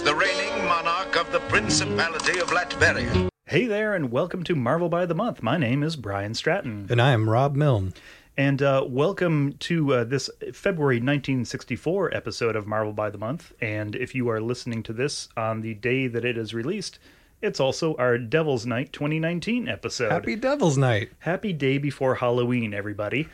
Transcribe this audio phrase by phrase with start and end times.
[0.00, 3.28] diplomatic the reigning monarch of the Principality of Latveria.
[3.46, 5.42] Hey there, and welcome to Marvel by the Month.
[5.42, 6.86] My name is Brian Stratton.
[6.88, 7.92] And I am Rob Milne.
[8.36, 13.52] And uh, welcome to uh, this February 1964 episode of Marvel by the Month.
[13.60, 16.98] And if you are listening to this on the day that it is released,
[17.42, 20.10] it's also our Devil's Night 2019 episode.
[20.12, 21.10] Happy Devil's Night.
[21.20, 23.28] Happy day before Halloween, everybody.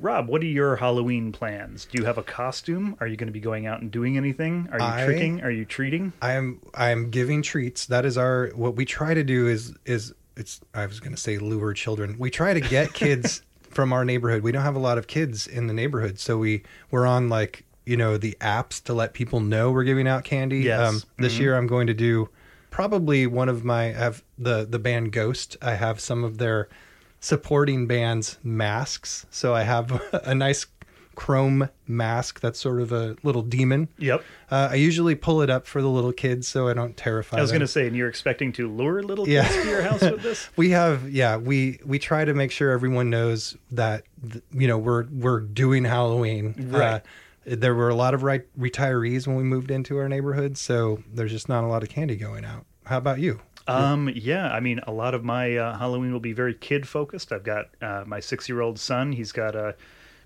[0.00, 1.86] Rob, what are your Halloween plans?
[1.86, 2.96] Do you have a costume?
[3.00, 4.68] Are you going to be going out and doing anything?
[4.72, 5.42] Are you I- tricking?
[5.42, 6.12] Are you treating?
[6.22, 7.86] I am I am giving treats.
[7.86, 11.20] That is our what we try to do is is it's I was going to
[11.20, 12.16] say lure children.
[12.18, 14.42] We try to get kids from our neighborhood.
[14.42, 17.64] We don't have a lot of kids in the neighborhood, so we we're on like,
[17.84, 20.70] you know, the apps to let people know we're giving out candy.
[20.70, 21.06] Um, Yes.
[21.18, 22.28] this year I'm going to do
[22.70, 25.56] probably one of my I have the the band Ghost.
[25.60, 26.68] I have some of their
[27.20, 29.26] supporting bands masks.
[29.30, 30.66] So I have a nice
[31.16, 33.88] chrome mask that's sort of a little demon.
[33.98, 34.24] Yep.
[34.50, 37.42] Uh, I usually pull it up for the little kids so I don't terrify I
[37.42, 39.46] was going to say, and you're expecting to lure little Yeah.
[39.46, 40.48] kids to your house with this?
[40.56, 44.04] we have yeah we we try to make sure everyone knows that
[44.52, 46.54] you know we're we're doing Halloween.
[46.70, 46.94] Right.
[46.94, 47.00] Uh,
[47.58, 51.32] there were a lot of right retirees when we moved into our neighborhood, so there's
[51.32, 52.64] just not a lot of candy going out.
[52.84, 53.40] How about you?
[53.66, 57.32] Um, yeah, I mean, a lot of my uh, Halloween will be very kid focused.
[57.32, 59.12] I've got uh, my six year old son.
[59.12, 59.76] He's got a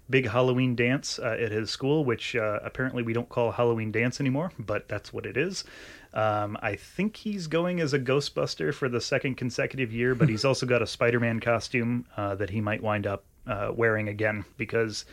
[0.09, 4.21] big Halloween dance uh, at his school, which uh, apparently we don't call Halloween dance
[4.21, 5.65] anymore, but that's what it is.
[6.13, 10.45] Um, I think he's going as a Ghostbuster for the second consecutive year, but he's
[10.47, 14.45] also got a Spider Man costume uh, that he might wind up uh, wearing again
[14.57, 15.05] because,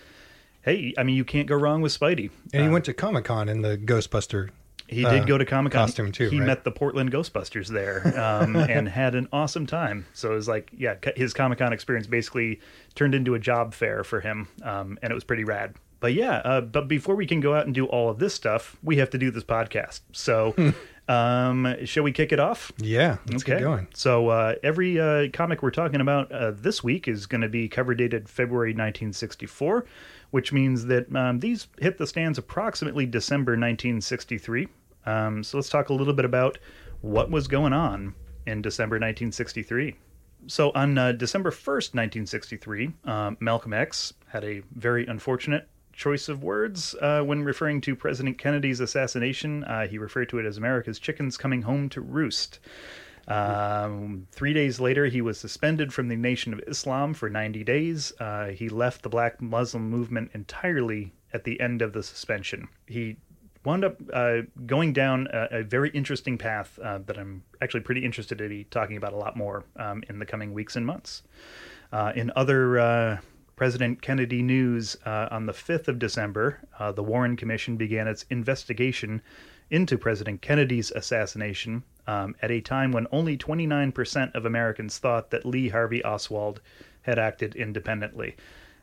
[0.63, 2.29] hey, I mean, you can't go wrong with Spidey.
[2.53, 4.49] And he Uh, went to Comic Con in the Ghostbuster.
[4.87, 5.87] he uh, did go to Comic Con.
[5.87, 6.45] costume too, He right?
[6.47, 10.05] met the Portland Ghostbusters there um, and had an awesome time.
[10.13, 12.59] So it was like, yeah, his Comic Con experience basically
[12.95, 15.75] turned into a job fair for him, um, and it was pretty rad.
[16.01, 18.75] But yeah, uh, but before we can go out and do all of this stuff,
[18.83, 20.01] we have to do this podcast.
[20.13, 20.55] So,
[21.07, 22.71] um, shall we kick it off?
[22.79, 23.87] Yeah, let's get going.
[23.93, 27.67] So uh, every uh, comic we're talking about uh, this week is going to be
[27.69, 29.85] cover dated February 1964,
[30.31, 34.67] which means that um, these hit the stands approximately December 1963.
[35.05, 36.57] Um, so let's talk a little bit about
[37.01, 38.15] what was going on
[38.45, 39.95] in December 1963.
[40.47, 46.43] So on uh, December 1st, 1963, um, Malcolm X had a very unfortunate choice of
[46.43, 49.63] words uh, when referring to President Kennedy's assassination.
[49.65, 52.59] Uh, he referred to it as America's chickens coming home to roost.
[53.27, 58.13] Um, three days later, he was suspended from the Nation of Islam for 90 days.
[58.19, 62.67] Uh, he left the Black Muslim movement entirely at the end of the suspension.
[62.87, 63.17] He
[63.63, 68.03] wound up uh, going down a, a very interesting path uh, that I'm actually pretty
[68.03, 71.23] interested in be talking about a lot more um, in the coming weeks and months.
[71.91, 73.17] Uh, in other uh,
[73.55, 76.59] President Kennedy news, uh, on the 5th of December,
[76.95, 79.21] the Warren Commission began its investigation
[79.69, 85.45] into President Kennedy's assassination um, at a time when only 29% of Americans thought that
[85.45, 86.61] Lee Harvey Oswald
[87.01, 88.35] had acted independently.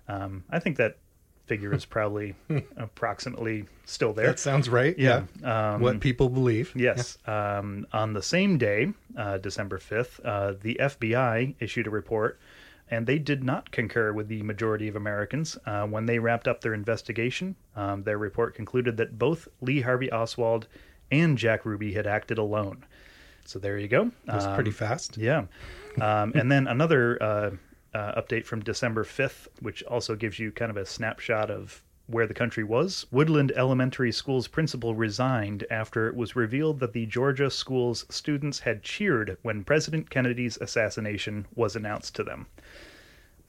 [0.08, 0.98] Um, I think that
[1.46, 2.34] figure is probably
[2.76, 4.26] approximately still there.
[4.26, 4.96] That sounds right.
[4.98, 5.24] Yeah.
[5.40, 5.74] Yeah.
[5.74, 6.72] Um, what people believe.
[6.76, 7.18] Yes.
[7.26, 12.38] Um, on the same day, uh, December 5th, uh, the FBI issued a report,
[12.90, 15.58] and they did not concur with the majority of Americans.
[15.66, 20.10] Uh, when they wrapped up their investigation, um, their report concluded that both Lee Harvey
[20.12, 20.68] Oswald
[21.10, 22.84] and Jack Ruby had acted alone.
[23.48, 24.10] So there you go.
[24.26, 25.16] That's Um, pretty fast.
[25.16, 25.44] yeah.
[26.02, 27.50] Um, and then another uh,
[27.94, 32.26] uh, update from December 5th, which also gives you kind of a snapshot of where
[32.26, 33.06] the country was.
[33.10, 38.82] Woodland Elementary School's principal resigned after it was revealed that the Georgia school's students had
[38.82, 42.46] cheered when President Kennedy's assassination was announced to them.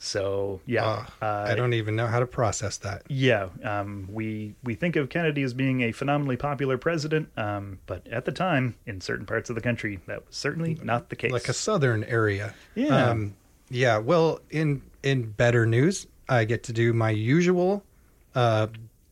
[0.02, 1.06] So, yeah.
[1.22, 3.04] Ah, uh, I don't even know how to process that.
[3.10, 8.08] yeah, um, we we think of Kennedy as being a phenomenally popular president, um, but
[8.08, 11.32] at the time, in certain parts of the country, that was certainly not the case.
[11.32, 12.56] like a southern area.
[12.76, 13.10] Yeah.
[13.10, 13.36] Um,
[13.70, 13.98] yeah.
[13.98, 17.84] Well, in in better news, I get to do my usual
[18.36, 18.68] uh,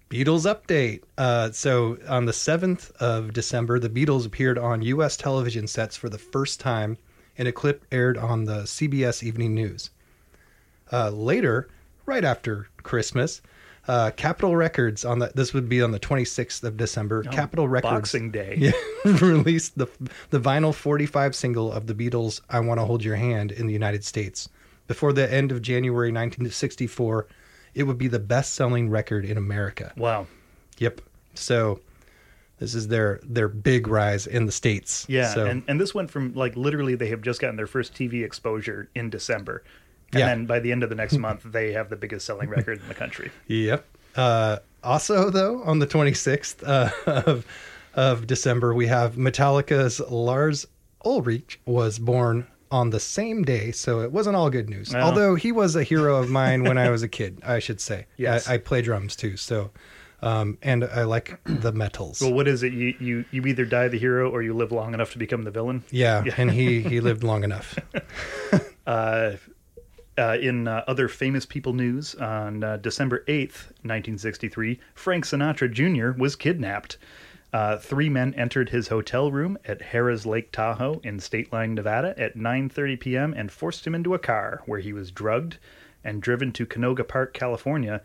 [0.10, 1.04] Beatles update.
[1.18, 5.18] Uh, so on the seventh of December, the Beatles appeared on U.S.
[5.18, 6.98] television sets for the first time,
[7.38, 9.89] and a clip aired on the CBS Evening News.
[10.92, 11.68] Uh, later,
[12.06, 13.42] right after Christmas.
[13.88, 17.24] Uh, Capitol Records on the this would be on the 26th of December.
[17.25, 18.56] Oh, Capitol Records Boxing Day.
[18.60, 18.72] yeah,
[19.06, 19.88] released the
[20.30, 23.74] the vinyl 45 single of the Beatles "I Want to Hold Your Hand" in the
[23.74, 24.50] United States.
[24.88, 27.28] Before the end of January 1964,
[27.75, 29.94] it would be the best-selling record in America.
[29.98, 30.28] Wow.
[30.80, 31.01] Yep.
[31.34, 31.80] So
[32.60, 35.06] this is their their big rise in the states.
[35.07, 37.94] Yeah, So, and, and this went from like literally they have just gotten their first
[37.94, 39.63] TV exposure in December.
[40.13, 40.27] And Yeah.
[40.27, 42.88] then by the end of the next month, they have the biggest selling record in
[42.88, 43.31] the country.
[43.48, 43.86] Yep.
[44.15, 46.89] Uh, also, though, on the 26th uh,
[47.25, 47.45] of
[47.94, 50.65] of December, we have Metallica's Lars
[51.06, 54.94] Ulrich was born on the same day, so it wasn't all good news.
[54.94, 55.06] Well.
[55.07, 58.06] Although he was a hero of mine when I was a kid, I should say.
[58.18, 58.48] Yes.
[58.48, 59.71] I, I play drums too, so
[60.21, 62.21] um, and I like the metals.
[62.21, 62.74] Well, what is it?
[62.74, 65.51] You, you you either die the hero or you live long enough to become the
[65.51, 65.83] villain.
[65.92, 67.77] yeah, and he he lived long enough.
[68.86, 69.31] Uh,
[70.17, 76.19] uh, in uh, other famous people news, on uh, December 8th, 1963, Frank Sinatra Jr.
[76.19, 76.97] was kidnapped.
[77.53, 82.13] Uh, three men entered his hotel room at Harrah's Lake Tahoe in State Line, Nevada
[82.19, 83.33] at 9:30 p.m.
[83.33, 85.57] and forced him into a car where he was drugged
[86.03, 88.01] and driven to Canoga Park, California.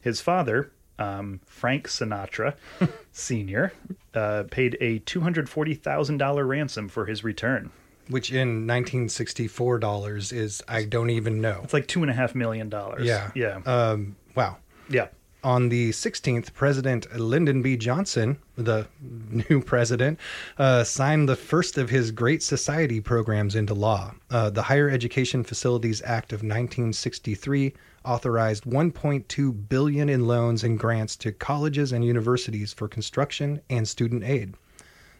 [0.00, 2.54] His father, um, Frank Sinatra
[3.12, 3.72] Sr.,
[4.14, 7.70] uh, paid a $240,000 ransom for his return.
[8.08, 11.60] Which in 1964 dollars is I don't even know.
[11.64, 13.04] It's like two and a half million dollars.
[13.04, 13.30] Yeah.
[13.34, 13.60] Yeah.
[13.66, 14.58] Um, wow.
[14.88, 15.08] yeah.
[15.44, 17.76] On the 16th, President Lyndon B.
[17.76, 18.88] Johnson, the
[19.48, 20.18] new president,
[20.58, 24.12] uh, signed the first of his Great Society programs into law.
[24.28, 27.74] Uh, the Higher Education Facilities Act of 1963
[28.04, 34.24] authorized 1.2 billion in loans and grants to colleges and universities for construction and student
[34.24, 34.54] aid.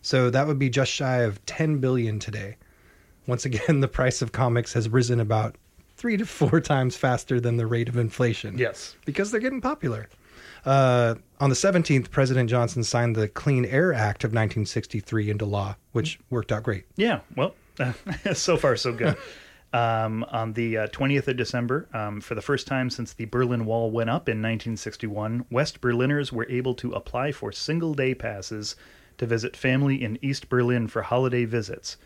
[0.03, 2.57] So that would be just shy of 10 billion today.
[3.27, 5.57] Once again, the price of comics has risen about
[5.97, 8.97] three to four times faster than the rate of inflation Yes.
[9.05, 10.09] because they're getting popular.
[10.65, 15.77] Uh, on the 17th, President Johnson signed the Clean Air Act of 1963 into law,
[15.93, 16.85] which worked out great.
[16.97, 17.21] Yeah.
[17.37, 17.55] Well,
[18.35, 19.17] so far so good.
[19.73, 23.65] um, on the uh, 20th of December, um, for the first time since the Berlin
[23.65, 28.77] Wall went up in 1961, West Berliners were able to apply for single day passes
[29.19, 31.97] to visit family in East Berlin for holiday visits.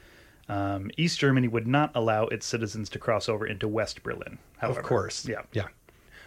[0.51, 4.39] Um, East Germany would not allow its citizens to cross over into West Berlin.
[4.59, 4.81] However.
[4.81, 5.27] Of course.
[5.27, 5.43] Yeah.
[5.53, 5.69] Yeah.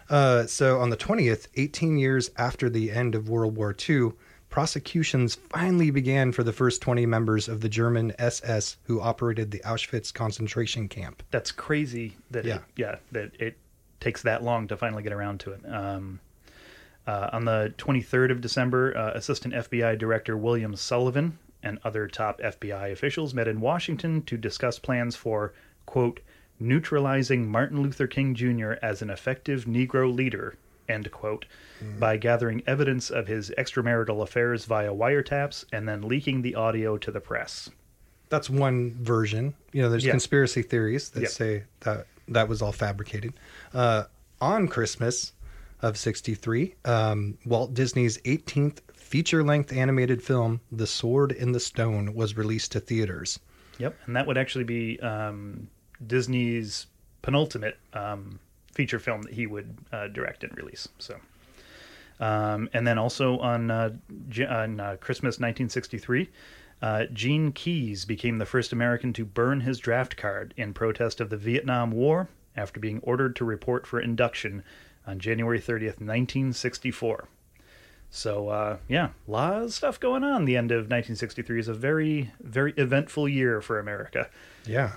[0.08, 4.12] Uh, so on the 20th, 18 years after the end of World War II,
[4.50, 9.58] prosecutions finally began for the first 20 members of the German SS who operated the
[9.60, 11.22] Auschwitz concentration camp.
[11.30, 12.56] that's crazy that Yeah.
[12.56, 13.56] it, yeah that it
[14.00, 15.60] takes that long to finally get around to it.
[15.66, 16.20] Um,
[17.06, 22.40] uh, on the 23rd of December, uh, Assistant FBI Director William Sullivan and other top
[22.40, 25.52] FBI officials met in Washington to discuss plans for
[25.86, 26.20] quote
[26.60, 28.72] neutralizing Martin Luther King Jr.
[28.82, 30.54] as an effective Negro leader
[30.88, 31.46] end quote
[31.98, 37.10] by gathering evidence of his extramarital affairs via wiretaps and then leaking the audio to
[37.10, 37.68] the press.
[38.28, 39.54] That's one version.
[39.72, 40.12] You know, there's Yeah.
[40.12, 41.28] conspiracy theories that Yeah.
[41.28, 43.32] say that that was all fabricated.
[43.72, 44.04] Uh,
[44.40, 45.32] on Christmas
[45.82, 52.36] of '63, um, Walt Disney's 18th feature-length animated film, *The Sword in the Stone*, was
[52.36, 53.38] released to theaters.
[53.78, 55.68] Yep, and that would actually be um,
[56.06, 56.86] Disney's
[57.22, 58.40] penultimate um,
[58.72, 60.88] feature film that he would uh, direct and release.
[60.98, 61.16] So,
[62.18, 63.90] um, and then also on uh,
[64.48, 66.30] on uh, Christmas 1963,
[66.82, 71.30] uh, Gene Keyes became the first American to burn his draft card in protest of
[71.30, 74.62] the Vietnam War after being ordered to report for induction
[75.06, 77.28] on January 30th, 1964.
[78.14, 80.44] So uh, yeah, a lot of stuff going on.
[80.44, 84.30] The end of 1963 is a very, very eventful year for America.
[84.64, 84.92] Yeah.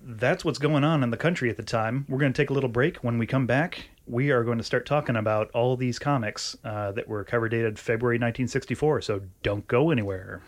[0.00, 2.06] That's what's going on in the country at the time.
[2.08, 2.98] We're going to take a little break.
[2.98, 6.92] When we come back, we are going to start talking about all these comics uh,
[6.92, 9.00] that were cover dated February 1964.
[9.00, 10.40] So don't go anywhere.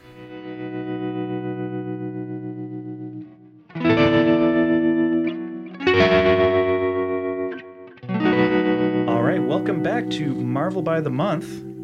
[9.09, 11.76] All right, welcome back to Marvel by the Month.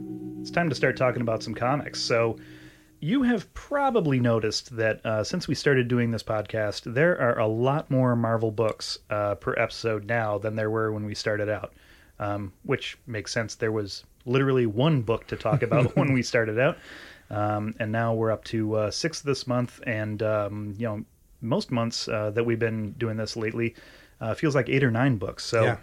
[0.43, 2.01] It's time to start talking about some comics.
[2.01, 2.37] So,
[2.99, 7.47] you have probably noticed that uh, since we started doing this podcast, there are a
[7.47, 11.75] lot more Marvel books uh, per episode now than there were when we started out,
[12.19, 13.55] um, which makes sense.
[13.55, 16.77] There was literally one book to talk about when we started out,
[17.31, 19.81] um, and now we're up to uh, six this month.
[19.87, 21.05] And um, you know,
[21.41, 23.77] most months uh, that we've been doing this lately
[24.21, 25.45] uh, feels like eight or nine books.
[25.45, 25.63] So.
[25.63, 25.77] Yeah.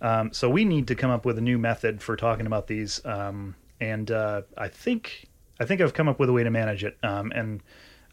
[0.00, 3.00] Um, so we need to come up with a new method for talking about these,
[3.06, 5.28] um, and uh, I think
[5.60, 6.96] I think I've come up with a way to manage it.
[7.02, 7.62] Um, and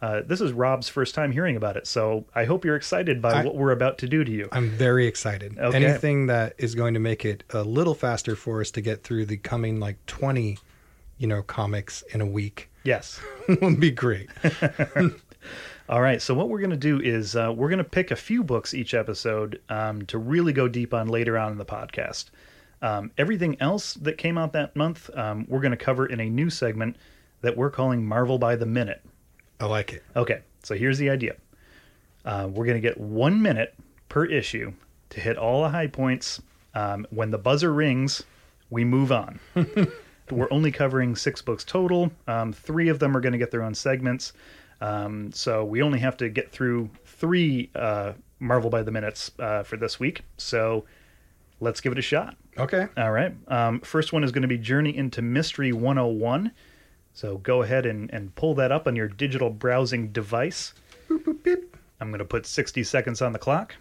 [0.01, 3.41] uh, this is Rob's first time hearing about it, so I hope you're excited by
[3.41, 4.49] I- what we're about to do to you.
[4.51, 5.57] I'm very excited.
[5.57, 5.83] Okay.
[5.83, 9.27] Anything that is going to make it a little faster for us to get through
[9.27, 10.57] the coming like 20,
[11.17, 13.21] you know, comics in a week yes.
[13.61, 14.29] would be great.
[15.89, 16.21] All right.
[16.21, 18.73] So what we're going to do is uh, we're going to pick a few books
[18.73, 22.29] each episode um, to really go deep on later on in the podcast.
[22.81, 26.29] Um, everything else that came out that month, um, we're going to cover in a
[26.29, 26.95] new segment
[27.41, 29.03] that we're calling Marvel by the Minute.
[29.59, 30.03] I like it.
[30.15, 31.35] Okay, so here's the idea.
[32.25, 33.75] Uh, we're going to get one minute
[34.09, 34.73] per issue
[35.09, 36.41] to hit all the high points.
[36.73, 38.23] Um, when the buzzer rings,
[38.69, 39.39] we move on.
[40.31, 42.11] we're only covering six books total.
[42.27, 44.33] Um, three of them are going to get their own segments.
[44.79, 49.63] Um, so we only have to get through three uh, Marvel by the Minutes uh,
[49.63, 50.21] for this week.
[50.38, 50.85] So
[51.59, 52.35] let's give it a shot.
[52.58, 52.88] Okay.
[52.98, 53.34] All right.
[53.48, 56.51] Um, first one is going to be Journey into Mystery 101.
[57.13, 60.74] So go ahead and, and pull that up on your digital browsing device.
[61.10, 63.75] I'm going to put 60 seconds on the clock.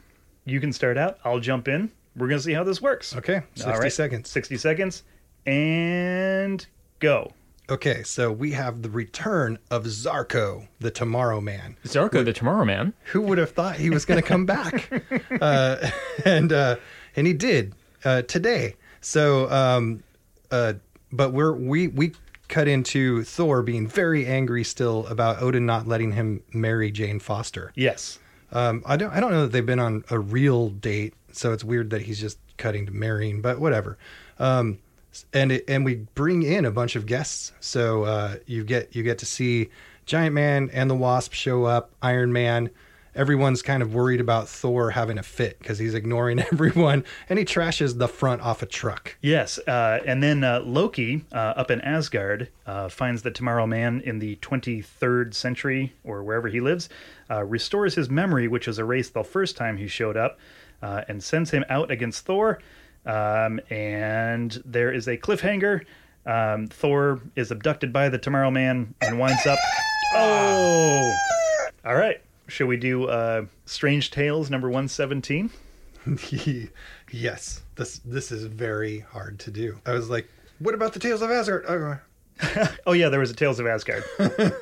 [0.45, 1.19] You can start out.
[1.25, 1.91] I'll jump in.
[2.17, 3.15] We're going to see how this works.
[3.17, 3.43] Okay.
[3.55, 3.93] 60 All right.
[3.93, 4.31] seconds.
[4.31, 5.05] 60 seconds.
[5.47, 6.67] And
[6.99, 7.33] go.
[7.71, 11.77] Okay, so we have the return of Zarko, the Tomorrow Man.
[11.85, 12.95] Zarko the Tomorrow Man.
[13.12, 14.91] Who would have thought he was going to come back?
[15.41, 15.89] uh,
[16.25, 16.77] and uh,
[17.15, 18.76] and he did uh, today.
[19.00, 20.02] So, um,
[20.50, 20.75] uh,
[21.12, 22.12] but we're we we
[22.49, 27.73] cut into Thor being very angry still about Odin not letting him marry Jane Foster.
[27.75, 28.19] Yes.
[28.52, 31.64] Um, I don't I don't know that they've been on a real date, so it's
[31.64, 33.97] weird that he's just cutting to marrying, but whatever.
[34.38, 34.78] Um,
[35.33, 39.02] and it, and we bring in a bunch of guests, so uh, you get you
[39.02, 39.71] get to see
[40.07, 42.71] Giant Man and the Wasp show up, Iron Man.
[43.14, 47.45] Everyone's kind of worried about Thor having a fit because he's ignoring everyone, and he
[47.45, 49.17] trashes the front off a truck.
[49.21, 54.00] Yes, uh, and then uh, Loki uh, up in Asgard uh, finds the Tomorrow Man
[54.00, 56.88] in the 23rd century or wherever he lives,
[57.31, 60.38] uh, restores his memory, which was erased the first time he showed up,
[60.83, 62.61] uh, and sends him out against Thor.
[63.07, 65.85] Um, and there is a cliffhanger.
[66.26, 69.59] Um, Thor is abducted by the Tomorrow Man and winds up.
[70.12, 71.14] Oh!
[71.85, 72.21] All right.
[72.50, 75.50] Should we do uh, Strange Tales number 117?
[77.12, 79.78] yes, this this is very hard to do.
[79.87, 80.28] I was like,
[80.59, 81.64] what about the Tales of Asgard?
[81.69, 81.99] Oh,
[82.87, 84.02] Oh yeah, there was a Tales of Asgard.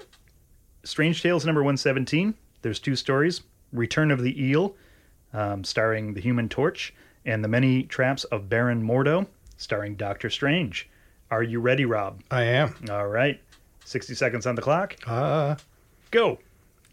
[0.85, 2.35] Strange Tales number one seventeen.
[2.61, 3.41] There's two stories:
[3.73, 4.75] Return of the Eel,
[5.33, 6.93] um, starring the Human Torch,
[7.25, 9.27] and The Many Traps of Baron Mordo,
[9.57, 10.91] starring Doctor Strange.
[11.31, 12.21] Are you ready, Rob?
[12.31, 12.75] I am.
[12.91, 13.41] All right,
[13.85, 14.97] sixty seconds on the clock.
[15.07, 15.57] Uh,
[16.11, 16.39] Go.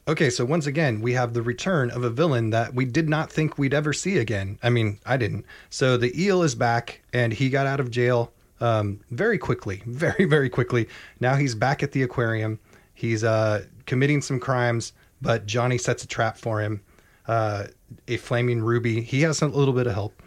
[0.08, 3.32] Okay, so once again, we have the return of a villain that we did not
[3.32, 4.60] think we'd ever see again.
[4.62, 5.46] I mean, I didn't.
[5.72, 8.32] So the eel is back, and he got out of jail
[8.62, 10.88] um, very quickly, very, very quickly.
[11.20, 12.60] Now he's back at the aquarium.
[12.94, 14.94] He's uh, committing some crimes,
[15.24, 16.82] but Johnny sets a trap for him.
[17.28, 17.66] Uh,
[18.08, 19.02] a flaming ruby.
[19.02, 20.22] He has a little bit of help,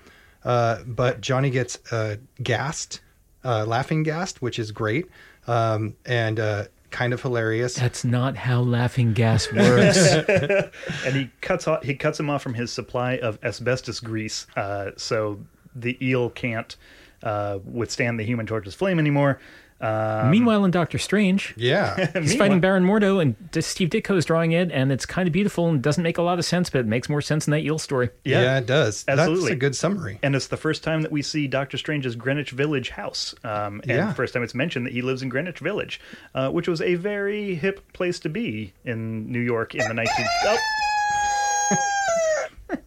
[0.45, 3.01] uh, but Johnny gets uh, gassed,
[3.45, 5.07] uh, laughing gassed, which is great
[5.49, 7.75] um, and uh, kind of hilarious.
[7.75, 9.99] That's not how laughing gas works.
[11.05, 14.93] And he cuts off, he cuts him off from his supply of asbestos grease, uh,
[14.97, 15.41] so
[15.75, 16.77] the eel can't
[17.23, 19.41] uh, withstand the Human Torch's flame anymore.
[19.81, 22.11] Um, Meanwhile, in Doctor Strange, Yeah.
[22.21, 25.69] he's fighting Baron Mordo, and Steve Ditko is drawing it, and it's kind of beautiful
[25.69, 27.79] and doesn't make a lot of sense, but it makes more sense in that eel
[27.79, 28.11] story.
[28.25, 28.43] Yeah.
[28.43, 29.05] Yeah, it does.
[29.07, 29.53] Absolutely, That's Absolutely.
[29.53, 30.19] a good summary.
[30.23, 33.35] and it's the first time that we see Doctor Strange's Greenwich Village house.
[33.45, 34.07] Um, and Yeah.
[34.09, 36.01] the first time it's mentioned that he lives in Greenwich Village,
[36.35, 40.27] uh, which was a very hip place to be in New York in the 19.
[40.45, 40.59] Oh,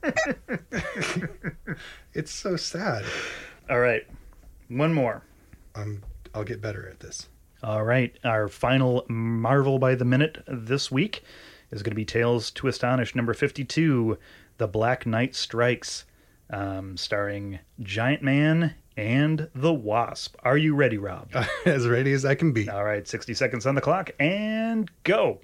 [2.13, 3.05] It's so sad.
[3.69, 4.05] all right,
[4.67, 5.23] one more.
[5.75, 7.27] I'm, I'll get better at this.
[7.63, 11.23] All right, our final Marvel by the minute this week
[11.71, 14.17] is going to be Tales to Astonish number 52,
[14.57, 16.05] The Black Knight Strikes,
[16.49, 20.35] um, starring Giant Man and the Wasp.
[20.43, 21.29] Are you ready, Rob?
[21.65, 22.67] as ready as I can be.
[22.69, 25.39] All right, 60 seconds on the clock and go.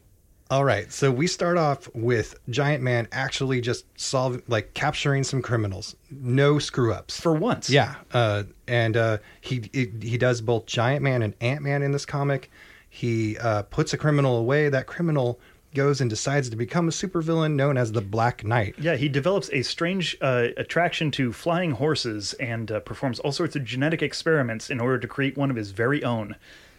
[0.50, 5.42] All right, so we start off with Giant Man actually just solving, like capturing some
[5.42, 5.98] criminals.
[6.10, 7.20] No screw ups.
[7.20, 7.70] For once.
[7.70, 11.92] Yeah, uh, and uh, he, he he does both Giant Man and Ant Man in
[11.92, 12.50] this comic.
[12.90, 14.70] He uh, puts a criminal away.
[14.70, 15.40] That criminal
[15.76, 18.76] goes and decides to become a supervillain known as the Black Knight.
[18.80, 23.58] Yeah, he develops a strange uh, attraction to flying horses and uh, performs all sorts
[23.58, 26.36] of genetic experiments in order to create one of his very own.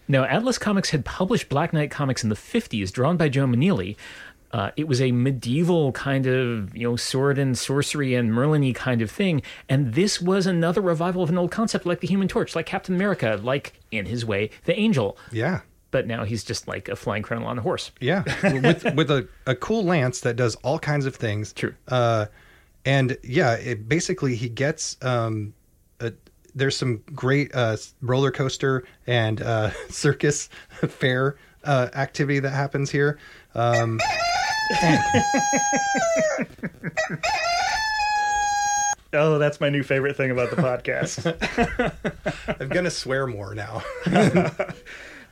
[0.08, 3.96] Now, Atlas Comics had published Black Knight comics in the 50s, drawn by Joe Maneely.
[4.50, 9.02] Uh, it was a medieval kind of, you know, sword and sorcery and Merlin kind
[9.02, 9.42] of thing.
[9.68, 12.94] And this was another revival of an old concept like the Human Torch, like Captain
[12.94, 15.18] America, like, in his way, the Angel.
[15.30, 15.60] Yeah,
[15.90, 17.92] But now he's just like a flying criminal on a horse.
[18.00, 18.24] Yeah,
[18.62, 21.52] with with a, a cool lance that does all kinds of things.
[21.52, 21.74] True.
[21.86, 22.26] Uh,
[22.86, 25.52] and yeah, it basically he gets um,
[26.58, 30.48] there's some great uh, roller coaster and uh, circus
[30.88, 33.18] fair uh, activity that happens here.
[33.54, 33.98] Um,
[39.14, 41.24] Oh, that's my new favorite thing about the podcast.
[42.60, 43.82] I'm gonna swear more now.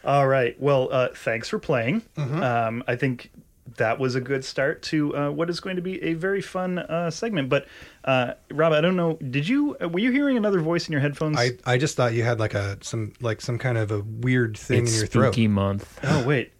[0.02, 0.58] All right.
[0.58, 2.02] Well, uh, thanks for playing.
[2.16, 3.30] Um, I think
[3.76, 6.78] that was a good start to uh, what is going to be a very fun
[6.78, 7.48] uh, segment.
[7.48, 7.66] But
[8.04, 9.14] uh, Rob, I don't know.
[9.14, 11.38] Did you uh, were you hearing another voice in your headphones?
[11.38, 14.56] I, I just thought you had like a some like some kind of a weird
[14.56, 15.32] thing it's in your throat.
[15.32, 15.98] spooky month.
[16.04, 16.52] oh wait,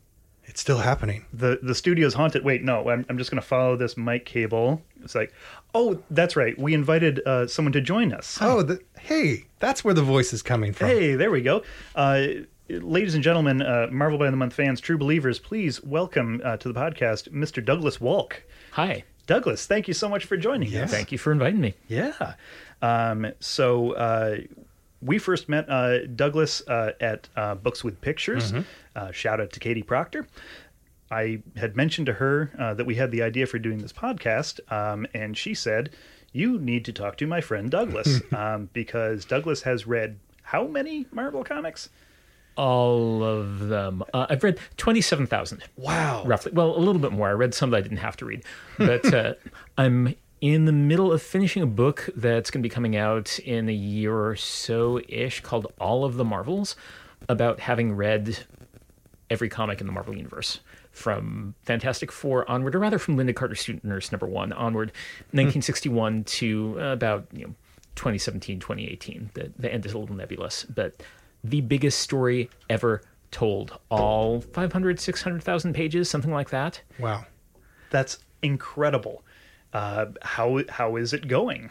[0.45, 1.25] It's still happening.
[1.33, 2.45] the the studio's haunted.
[2.45, 4.83] Wait, no, I'm I'm just going to follow this mic cable.
[5.03, 5.33] It's like,
[5.75, 6.59] oh, that's right.
[6.59, 8.39] We invited uh, someone to join us.
[8.41, 10.89] Oh, the, hey, that's where the voice is coming from.
[10.89, 11.63] Hey, there we go.
[12.69, 16.73] Ladies and gentlemen, uh, Marvel by the Month fans, true believers, please welcome uh, to
[16.73, 17.65] the podcast Mr.
[17.65, 18.39] Douglas Wolk.
[18.73, 19.05] Hi.
[19.29, 20.85] Douglas, thank you so much for joining Yeah.
[20.85, 20.91] us.
[20.91, 21.75] Thank you for inviting me.
[21.87, 22.35] Yeah.
[22.83, 24.39] Um, so uh,
[25.01, 28.53] we first met uh, Douglas uh, at uh, Books with Pictures.
[28.97, 30.27] Uh, shout out to Katie Proctor.
[31.09, 34.59] I had mentioned to her uh, that we had the idea for doing this podcast,
[34.73, 35.91] um, and she said,
[36.33, 41.07] You need to talk to my friend Douglas um, because Douglas has read how many
[41.13, 41.91] Marvel comics?
[42.57, 44.03] All of them.
[44.15, 45.63] Uh, I've read 27,000.
[45.77, 46.25] Wow.
[46.25, 46.53] roughly.
[46.53, 47.29] Well, a little bit more.
[47.29, 48.45] I read some that I didn't have to read,
[48.79, 49.35] but uh,
[49.79, 53.69] I'm in the middle of finishing a book that's going to be coming out in
[53.69, 56.77] a year or so ish called All of the Marvels,
[57.29, 58.39] about having read
[59.31, 60.61] every comic in the Marvel universe
[60.93, 64.93] from Fantastic Four onward, or rather from Linda Carter Student Nurse number one onward,
[65.33, 67.55] 1961 to uh, about you know
[67.97, 69.31] 2017, 2018.
[69.35, 71.03] The the end is a little nebulous, but
[71.45, 73.79] the biggest story ever told.
[73.91, 76.81] All 500, 600,000 pages, something like that.
[76.99, 77.25] Wow.
[77.91, 79.23] That's incredible.
[79.73, 81.71] Uh, how how is it going?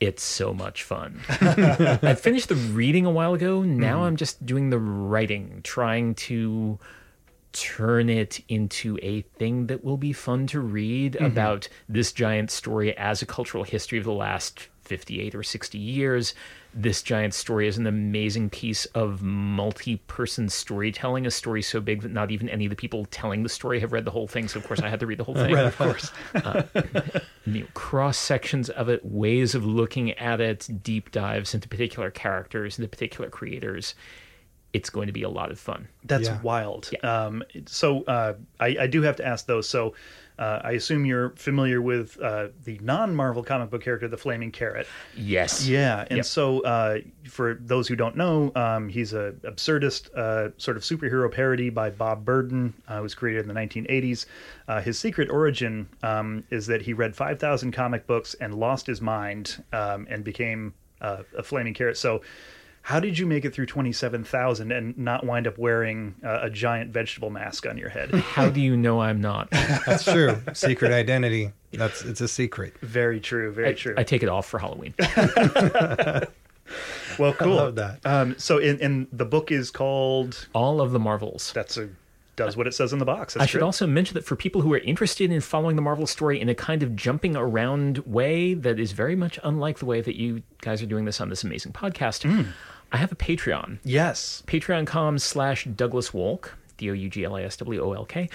[0.00, 1.20] It's so much fun.
[1.28, 3.62] I finished the reading a while ago.
[3.62, 6.78] Now I'm just doing the writing, trying to
[7.52, 12.96] turn it into a thing that will be fun to read about this giant story
[12.96, 16.34] as a cultural history of the last 58 or 60 years.
[16.80, 22.02] This giant story is an amazing piece of multi person storytelling, a story so big
[22.02, 24.46] that not even any of the people telling the story have read the whole thing.
[24.46, 25.56] So, of course, I had to read the whole thing.
[25.56, 26.12] of course.
[27.46, 32.12] you know, cross sections of it, ways of looking at it, deep dives into particular
[32.12, 33.96] characters, into particular creators.
[34.72, 35.88] It's going to be a lot of fun.
[36.04, 36.40] That's Yeah.
[36.42, 36.90] wild.
[37.02, 39.62] Um, so uh, I, I do have to ask though.
[39.62, 39.94] So
[40.38, 44.86] uh, I assume you're familiar with uh, the non-Marvel comic book character, the Flaming Carrot.
[45.16, 45.66] Yes.
[45.66, 46.26] Yeah, and Yep.
[46.26, 46.98] so uh,
[47.28, 51.90] for those who don't know, um, he's a absurdist uh, sort of superhero parody by
[51.90, 52.74] Bob Burden.
[52.86, 54.26] Uh, was created in the 1980s.
[54.68, 59.00] Uh, his secret origin um, is that he read 5,000 comic books and lost his
[59.00, 61.96] mind um, and became uh, a flaming carrot.
[61.96, 62.22] So.
[62.88, 66.90] How did you make it through 27,000 and not wind up wearing uh, a giant
[66.90, 68.10] vegetable mask on your head?
[68.14, 69.50] How do you know I'm not?
[69.50, 70.40] That's true.
[70.54, 71.52] secret identity.
[71.70, 72.78] That's it's a secret.
[72.80, 73.94] very true, very I, true.
[73.98, 74.94] I take it off for Halloween.
[77.18, 77.56] well, cool.
[77.56, 78.00] love that.
[78.06, 81.52] Um, so, in, in the book is called All of the Marvels.
[81.52, 81.90] that's a
[82.36, 83.34] does what it says in the box.
[83.34, 83.66] That's I should true.
[83.66, 86.54] also mention that for people who are interested in following the Marvel story in a
[86.54, 90.80] kind of jumping around way that is very much unlike the way that you guys
[90.80, 92.52] are doing this on this amazing podcast, Hmm.
[92.90, 93.78] I have a Patreon.
[93.84, 94.42] Yes.
[94.46, 98.28] patreon.com slash douglas wolk d-o-u-g-l-a-s-w-o-l-k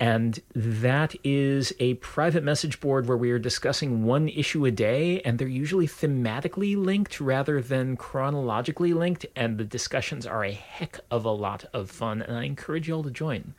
[0.00, 5.20] and that is a private message board where we are discussing one issue a day
[5.20, 10.98] and they're usually thematically linked rather than chronologically linked and the discussions are a heck
[11.10, 13.54] of a lot of fun and i encourage you all to join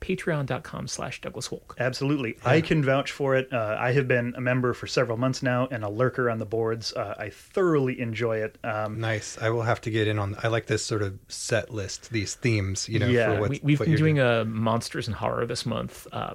[0.00, 2.36] patreon.com slash douglas wolk Absolutely.
[2.44, 3.52] I can vouch for it.
[3.52, 6.46] Uh, I have been a member for several months now and a lurker on the
[6.46, 6.92] boards.
[6.92, 8.58] Uh, I thoroughly enjoy it.
[8.64, 9.38] Um, Nice.
[9.40, 10.36] I will have to get in on.
[10.42, 12.88] I like this sort of set list, these themes.
[12.88, 15.46] You know, Yeah, for what, we, we've what been you're doing a monsters and horror
[15.46, 16.34] this month uh,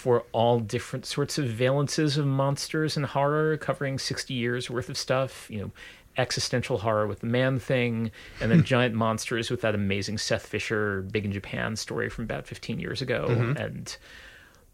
[0.00, 4.96] for all different sorts of valences of monsters and horror covering 60 years worth of
[4.96, 5.70] stuff you know
[6.16, 11.02] existential horror with the man thing and then giant monsters with that amazing seth fisher
[11.02, 13.26] big in japan story from about 15 years ago.
[13.56, 13.96] And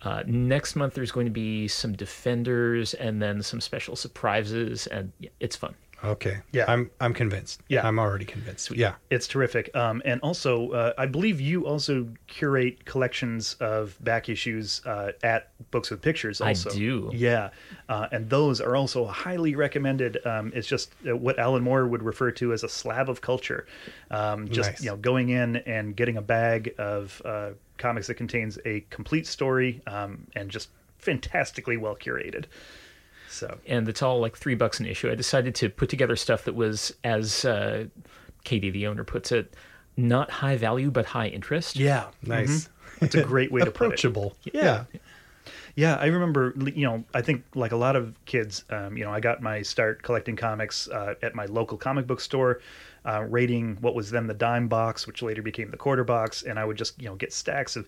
[0.02, 5.12] uh, next month there's going to be some defenders and then some special surprises and
[5.20, 6.38] yeah, it's fun Okay.
[6.52, 6.66] Yeah.
[6.68, 7.60] I'm I'm convinced.
[7.68, 7.86] Yeah.
[7.86, 8.70] I'm already convinced.
[8.70, 8.94] Yeah.
[9.10, 9.74] It's terrific.
[9.74, 15.50] Um, and also, uh, I believe you also curate collections of back issues uh, at
[15.70, 16.40] Books with Pictures.
[16.40, 16.70] I Also.
[16.70, 17.10] do.
[17.14, 17.50] Yeah,
[17.88, 20.18] uh, and those are also highly recommended.
[20.26, 23.66] Um, it's just uh, what Alan Moore would refer to as a slab of culture.
[24.10, 24.82] Um, just Nice.
[24.82, 29.26] you know, going in and getting a bag of uh, comics that contains a complete
[29.26, 32.44] story um, and just fantastically well curated.
[33.36, 35.10] So and it's all like three bucks an issue.
[35.10, 37.86] I decided to put together stuff that was, as uh,
[38.44, 39.54] Katie, the owner, puts it,
[39.96, 41.76] not high value but high interest.
[41.76, 42.68] yeah, Nice.
[43.00, 43.86] it's a great way to put it.
[43.88, 44.36] Approachable.
[44.52, 44.84] Yeah.
[45.74, 46.54] Yeah, I remember.
[46.56, 49.60] You know, I think like a lot of kids, um, you know, I got my
[49.60, 52.60] start collecting comics uh, at my local comic book store,
[53.04, 56.58] uh, rating what was then the dime box, which later became the quarter box, and
[56.58, 57.86] I would just you know get stacks of,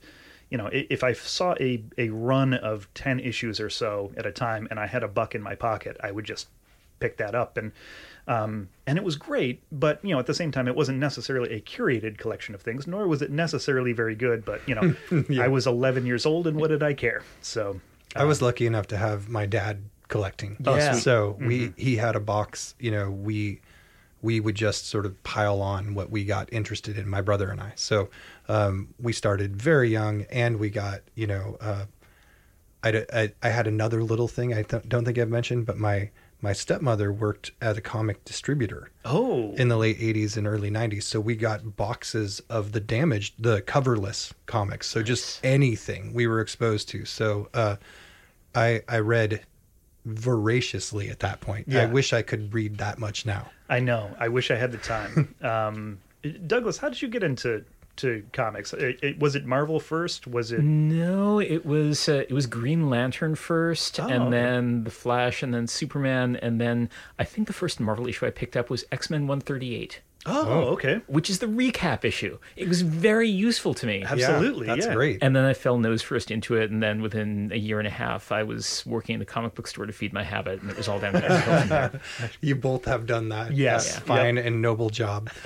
[0.51, 4.33] you know, if I saw a a run of ten issues or so at a
[4.33, 6.49] time, and I had a buck in my pocket, I would just
[7.01, 7.73] pick that up and.
[8.27, 11.51] Um, and it was great, but you know, at the same time, it wasn't necessarily
[11.55, 14.45] a curated collection of things, nor was it necessarily very good.
[14.45, 14.95] But you know,
[15.43, 17.23] I was 11 years old, and what did I care?
[17.41, 17.81] So
[18.15, 20.59] I was lucky enough to have my dad collecting.
[20.67, 20.93] Oh, Yeah.
[20.93, 21.03] sweet.
[21.05, 21.81] So we Mm-hmm.
[21.81, 22.75] he had a box.
[22.79, 23.61] You know, we
[24.21, 27.63] we would just sort of pile on what we got interested in, my brother and
[27.63, 27.73] I.
[27.77, 28.11] So
[28.49, 31.85] um, we started very young, and we got you know, uh,
[32.83, 36.11] I, I I had another little thing I th- don't think I've mentioned, but my
[36.41, 41.03] my stepmother worked at a comic distributor oh, in the late 80s and early 90s
[41.03, 44.87] so we got boxes of the damaged the coverless comics.
[44.87, 47.05] So just anything we were exposed to.
[47.05, 47.77] So uh
[48.55, 49.45] i i read
[50.05, 51.67] voraciously at that point.
[51.69, 51.83] Yeah.
[51.83, 53.51] i wish i could read that much now.
[53.69, 54.11] I know.
[54.19, 55.35] I wish I had the time.
[55.43, 55.99] um,
[56.47, 57.65] Douglas, how did you get into
[57.99, 58.73] to comics?
[58.73, 60.27] It, it- was it Marvel first?
[60.27, 60.61] Was it?
[60.63, 64.15] No, it was uh, it was Green Lantern first, Oh, okay.
[64.15, 68.27] and then the Flash, and then Superman, and then I think the first Marvel issue
[68.27, 71.01] I picked up was X Men One Thirty Eight, Oh, okay.
[71.07, 72.39] which is the recap issue.
[72.57, 74.03] It was very useful to me.
[74.05, 74.93] Absolutely, that's yeah.
[74.95, 77.87] great And then I fell nose first into it, and then within a year and
[77.87, 80.71] a half, I was working in the comic book store to feed my habit, and
[80.71, 82.01] it was all down there.
[82.43, 83.95] you both have done that Yes.
[83.95, 84.17] That Yeah.
[84.17, 85.31] fine and noble job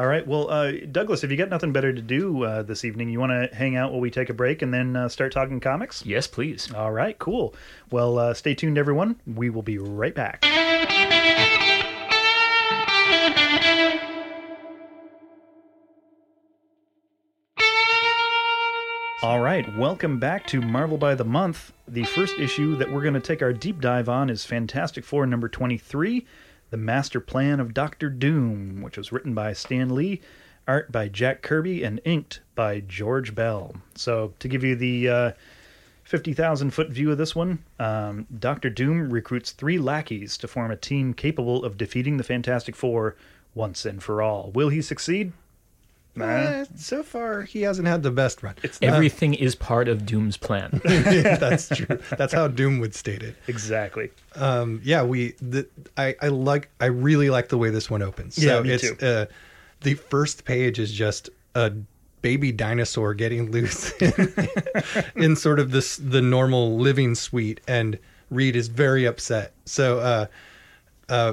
[0.00, 0.26] All right.
[0.26, 3.32] Well, uh, Douglas, if you got nothing better to do uh, this evening, you want
[3.32, 6.06] to hang out while we take a break and then uh, start talking comics?
[6.06, 6.72] yes, please.
[6.72, 7.54] All right, cool.
[7.90, 9.20] Well, uh, stay tuned, everyone.
[9.26, 10.42] We will be right back.
[19.22, 21.74] All right, welcome back to Marvel by the Month.
[21.86, 25.26] The first issue that we're going to take our deep dive on is Fantastic Four
[25.26, 26.26] number 23,
[26.70, 30.20] The Master Plan of Doctor Doom, which was written by Stan Lee,
[30.68, 33.74] art by Jack Kirby, and inked by George Bell.
[33.96, 35.32] So, to give you the uh,
[36.04, 40.76] 50,000 foot view of this one, um, Doctor Doom recruits three lackeys to form a
[40.76, 43.16] team capable of defeating the Fantastic Four
[43.54, 44.50] once and for all.
[44.52, 45.32] Will he succeed?
[46.20, 50.80] Eh, so far he hasn't had the best run Everything is part of Doom's plan.
[50.84, 54.10] that's true that's how doom would state it Exactly.
[54.34, 58.36] um yeah we the, i i like i really like the way this one opens
[58.38, 59.06] Yeah, so me it's too.
[59.06, 59.26] uh
[59.82, 61.72] the first page is just a
[62.22, 64.48] baby dinosaur getting loose in,
[65.16, 67.98] in sort of this the normal living suite and
[68.30, 70.26] reed is very upset so uh
[71.08, 71.32] uh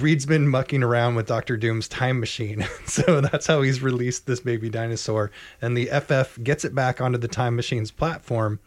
[0.00, 4.40] Reed's been mucking around with Doctor Doom's time machine, so that's how he's released this
[4.40, 5.30] baby dinosaur.
[5.62, 8.58] And the FF gets it back onto the time machine's platform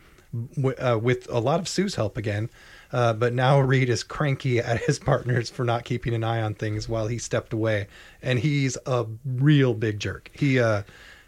[0.55, 2.49] w- uh, with a lot of Sue's help again.
[2.91, 6.55] Uh, but now Reed is cranky at his partners for not keeping an eye on
[6.55, 7.87] things while he stepped away,
[8.21, 10.31] and he's a real big jerk.
[10.33, 10.83] He uh,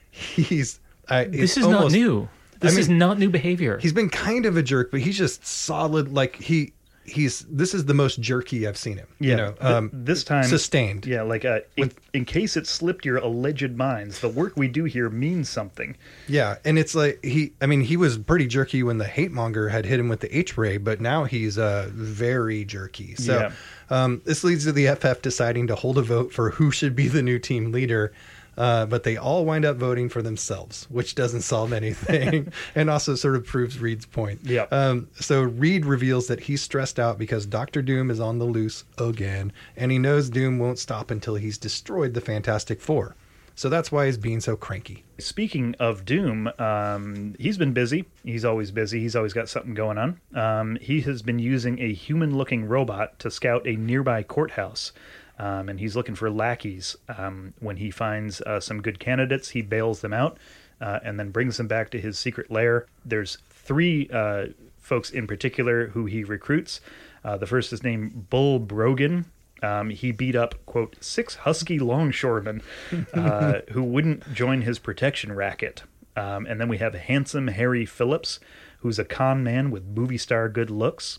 [0.10, 2.30] he's I, this is not new.
[2.60, 3.80] This I is not new behavior.
[3.80, 6.14] He's been kind of a jerk, but he's just solid.
[6.14, 9.08] Like he he's this is the most jerky I've seen him.
[9.20, 9.30] Yeah.
[9.30, 11.06] you know, um, this time sustained.
[11.06, 14.84] Yeah, like uh, in, in case it slipped your alleged minds, the work we do
[14.86, 15.98] here means something.
[16.28, 19.70] Yeah, and it's like he I mean he was pretty jerky when the hate monger
[19.70, 23.16] had hit him with the H ray, but now he's uh very jerky.
[23.16, 23.52] So Yeah.
[23.90, 27.08] um this leads to the FF deciding to hold a vote for who should be
[27.08, 28.14] the new team leader.
[28.58, 33.16] Uh, but they all wind up voting for themselves, which doesn't solve anything, and also
[33.16, 34.42] sort of proves Reed's point.
[34.44, 34.66] Yeah.
[34.72, 38.84] Um, so Reed reveals that he's stressed out because Doctor Doom is on the loose
[38.98, 43.16] again, and he knows Doom won't stop until he's destroyed the Fantastic Four.
[43.56, 45.04] So that's why he's being so cranky.
[45.20, 48.06] Speaking of Doom, um, he's been busy.
[48.24, 49.00] He's always busy.
[49.00, 50.20] He's always got something going on.
[50.34, 54.94] Um, he has been using a human looking robot to scout a nearby courthouse.
[55.42, 56.96] Um, and he's looking for lackeys.
[57.18, 60.38] Um, when he finds uh, some good candidates, he bails them out
[60.80, 62.86] uh, and then brings them back to his secret lair.
[63.04, 66.80] There's three uh, folks in particular who he recruits.
[67.26, 69.26] Uh, the first is named Bull Brogan.
[69.64, 72.62] Um, he beat up, quote, six husky longshoremen
[73.14, 75.84] uh, who wouldn't join his protection racket.
[76.16, 78.40] Um, and then we have handsome Harry Phillips,
[78.80, 81.18] who's a con man with movie star good looks,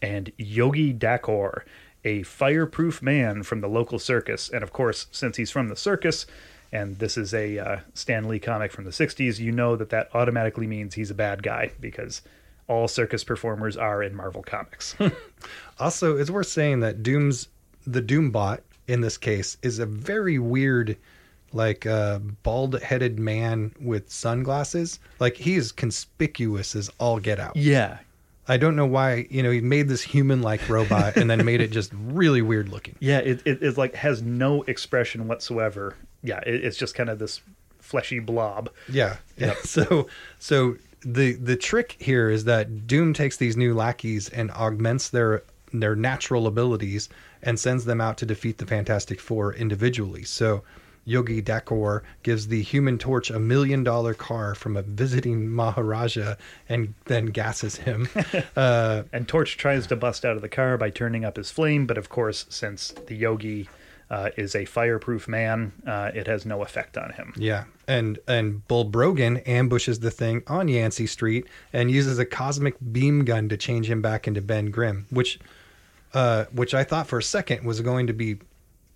[0.00, 1.62] and Yogi Dakor,
[2.04, 4.48] a fireproof man from the local circus.
[4.48, 6.26] And of course, since he's from the circus,
[6.72, 10.10] and this is a uh, Stan Lee comic from the 60s, you know that that
[10.14, 12.20] automatically means he's a bad guy because
[12.66, 14.96] all circus performers are in Marvel Comics.
[15.78, 17.48] Also, it's worth saying that Doom's
[17.86, 20.96] the Doombot in this case is a very weird,
[21.52, 25.00] like uh, bald-headed man with sunglasses.
[25.18, 27.56] Like he is conspicuous as all get out.
[27.56, 27.98] yeah.
[28.46, 29.26] I don't know why.
[29.30, 32.96] You know, he made this human-like robot and then made it just really weird looking.
[33.00, 35.96] Yeah, it, it, it like has no expression whatsoever.
[36.22, 37.40] Yeah, it, it's just kind of this
[37.80, 38.70] fleshy blob.
[38.88, 39.16] Yeah.
[39.36, 39.54] Yeah.
[39.62, 45.10] So so the the trick here is that Doom takes these new lackeys and augments
[45.10, 47.08] their their natural abilities
[47.42, 50.24] and sends them out to defeat the Fantastic Four individually.
[50.24, 50.62] So
[51.04, 56.36] Yogi Dakor gives the Human Torch a million dollar car from a visiting Maharaja
[56.68, 58.08] and then gasses him.
[58.56, 61.86] uh, And Torch tries to bust out of the car by turning up his flame,
[61.86, 63.68] but of course, since the Yogi
[64.10, 67.32] uh, is a fireproof man, uh, it has no effect on him.
[67.36, 72.76] Yeah, and and Bull Brogan ambushes the thing on Yancey Street and uses a cosmic
[72.92, 75.38] beam gun to change him back into Ben Grimm, which,
[76.12, 78.36] uh, which I thought for a second was going to be,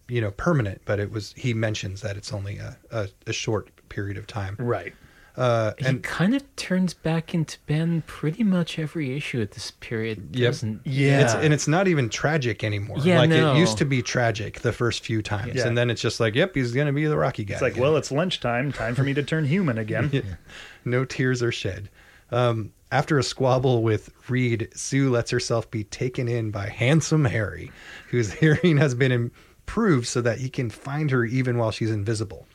[0.08, 1.34] you know, permanent, but it was.
[1.36, 4.56] He mentions that it's only a a, a short period of time.
[4.58, 4.94] Right.
[5.36, 9.70] Uh, He and kind of turns back into Ben pretty much every issue at this
[9.70, 10.30] period.
[10.34, 10.48] Yep.
[10.48, 11.22] Doesn't Yeah.
[11.22, 12.98] It's, and it's not even tragic anymore.
[13.04, 13.54] Yeah, like no.
[13.54, 15.68] it used to be tragic the first few times, Yeah.
[15.68, 17.54] and then it's just like, yep, he's gonna be the Rocky guy.
[17.54, 17.82] It's like, again.
[17.84, 18.72] well, it's lunchtime.
[18.72, 20.36] Time for me to turn human again.
[20.84, 21.88] no tears are shed.
[22.32, 27.70] Um, after a squabble with Reed, Sue lets herself be taken in by handsome Harry,
[28.10, 29.30] whose hearing has been
[29.68, 32.46] improved so that he can find her even while she's invisible.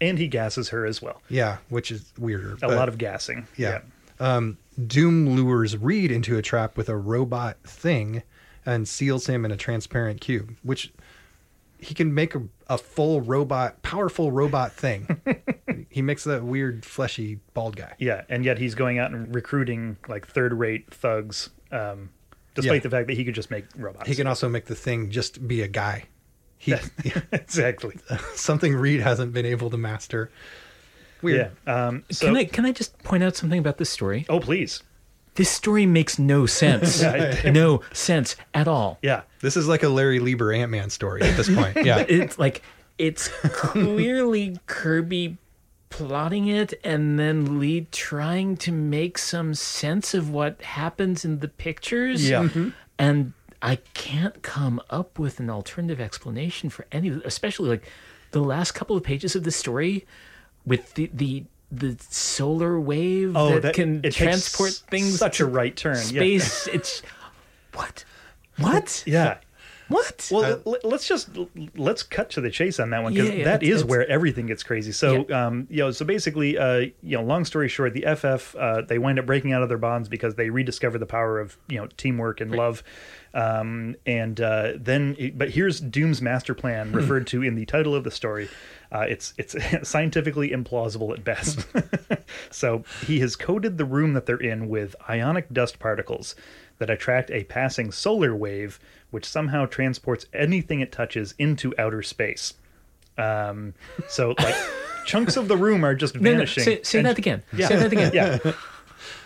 [0.00, 1.20] And he gasses her as well.
[1.28, 2.56] Yeah, which is weirder.
[2.62, 3.46] A lot of gassing.
[3.56, 3.80] yeah.
[4.18, 4.56] Um,
[4.86, 8.22] Doom lures Reed into a trap with a robot thing
[8.64, 10.92] and seals him in a transparent cube, which
[11.78, 15.20] he can make a, a full robot, powerful robot thing.
[15.90, 17.94] he makes that weird, fleshy, bald guy.
[17.98, 22.10] Yeah, and yet he's going out and recruiting like third-rate thugs, um,
[22.54, 22.80] despite Yeah.
[22.80, 24.08] the fact that he could just make robots.
[24.08, 26.04] He can also make the thing just be a guy.
[26.62, 26.76] He,
[27.32, 27.96] exactly.
[28.36, 30.30] something Reed hasn't been able to master.
[31.20, 31.50] Weird.
[31.66, 31.86] Yeah.
[31.86, 34.26] Um, so, can I can I just point out something about this story?
[34.28, 34.82] oh, please.
[35.34, 37.02] This story makes no sense.
[37.44, 38.98] no sense at all.
[39.02, 39.22] Yeah.
[39.40, 41.84] This is like a Larry Lieber Ant Man story at this point.
[41.84, 42.04] Yeah.
[42.06, 42.62] It's like
[42.98, 45.38] it's clearly Kirby
[45.88, 51.48] plotting it and then Lee trying to make some sense of what happens in the
[51.48, 52.28] pictures.
[52.28, 52.48] Yeah.
[52.98, 57.88] And I can't come up with an alternative explanation for any of it, especially like
[58.32, 60.04] the last couple of pages of the story
[60.66, 65.74] with the the the solar wave Oh, that, that can transport things Such a right
[65.74, 65.96] turn.
[65.96, 66.00] Yeah.
[66.02, 66.66] space.
[66.66, 67.02] It's
[67.72, 68.04] what?
[68.58, 69.02] What?
[69.06, 69.38] Yeah.
[69.92, 70.28] What?
[70.32, 71.28] Well, l- let's just
[71.76, 73.90] let's cut to the chase on that one because Yeah, yeah, that it's- is it's-
[73.90, 74.92] where everything gets crazy.
[74.92, 78.82] So, um, you know, so basically, uh, you know, long story short, the FF uh,
[78.82, 81.78] they wind up breaking out of their bonds because they rediscover the power of you
[81.78, 82.82] know teamwork and love,
[83.34, 87.94] um, and uh, then it- but here's Doom's master plan referred to in the title
[87.94, 88.48] of the story.
[88.90, 89.56] Uh, it's it's
[89.88, 91.66] scientifically implausible at best.
[92.50, 96.34] so he has coated the room that they're in with ionic dust particles
[96.82, 98.80] that attract a passing solar wave,
[99.12, 102.54] which somehow transports anything it touches into outer space.
[103.16, 103.74] Um,
[104.08, 104.56] so like
[105.06, 106.64] chunks of the room are just no, no, vanishing.
[106.64, 107.44] say, say and- that again.
[107.52, 107.68] Yeah.
[107.68, 108.10] Say that again.
[108.44, 108.52] yeah.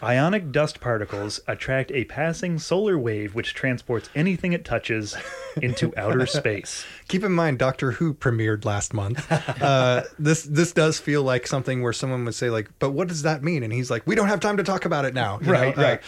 [0.03, 5.16] Ionic dust particles attract a passing solar wave which transports anything it touches
[5.61, 6.85] into outer space.
[7.09, 9.31] Keep in mind, Doctor Who premiered last month.
[9.62, 13.23] Uh, this this does feel like something where someone would say like, "But what does
[13.23, 15.53] that mean?" And he's like, "We don't have time to talk about it now." You
[15.53, 15.83] Right, know?
[15.83, 16.01] Uh, right.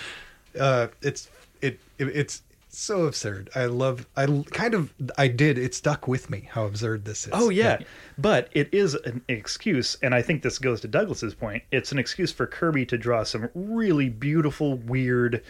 [0.58, 1.28] Uh, it's
[1.98, 3.50] it, it it's so absurd.
[3.54, 4.06] I love.
[4.16, 4.92] I kind of.
[5.16, 5.58] I did.
[5.58, 7.32] It stuck with me how absurd this is.
[7.32, 7.78] Oh yeah,
[8.18, 11.62] but it is an excuse, and I think this goes to Douglas's point.
[11.70, 15.42] It's an excuse for Kirby to draw some really beautiful, weird,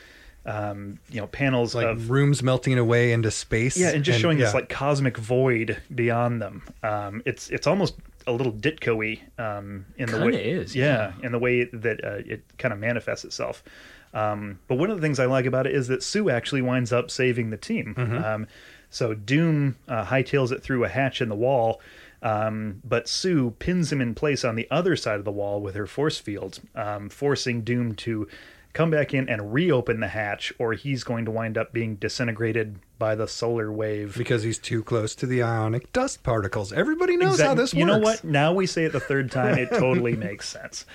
[0.46, 3.76] um, you know, panels like of rooms melting away into space.
[3.76, 6.62] yeah, and just showing this like cosmic void beyond them.
[6.82, 7.94] Um, it's it's almost
[8.26, 12.18] a little Ditko-y um, in the Kinda way is, yeah, in the way that uh,
[12.24, 13.64] it kind of manifests itself.
[14.14, 16.92] Um, but one of the things I like about it is that Sue actually winds
[16.92, 17.94] up saving the team.
[17.96, 18.24] Mm-hmm.
[18.24, 18.46] Um,
[18.90, 21.80] so Doom uh, hightails it through a hatch in the wall,
[22.22, 25.74] um, but Sue pins him in place on the other side of the wall with
[25.74, 28.26] her force field, um, forcing Doom to
[28.72, 32.78] come back in and reopen the hatch, or he's going to wind up being disintegrated
[32.98, 34.16] by the solar wave.
[34.16, 36.72] because he's too close to the ionic dust particles.
[36.72, 37.78] Everybody knows how Exact- this works.
[37.78, 38.24] You know what?
[38.24, 40.86] Now we say it the third time, it totally makes sense.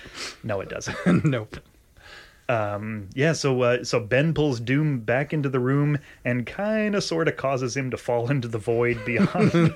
[0.42, 1.24] No, it doesn't.
[1.24, 1.56] nope.
[2.48, 7.28] Yeah, so uh, so Ben pulls Doom back into the room and kind of sort
[7.28, 9.74] of causes him to fall into the void beyond.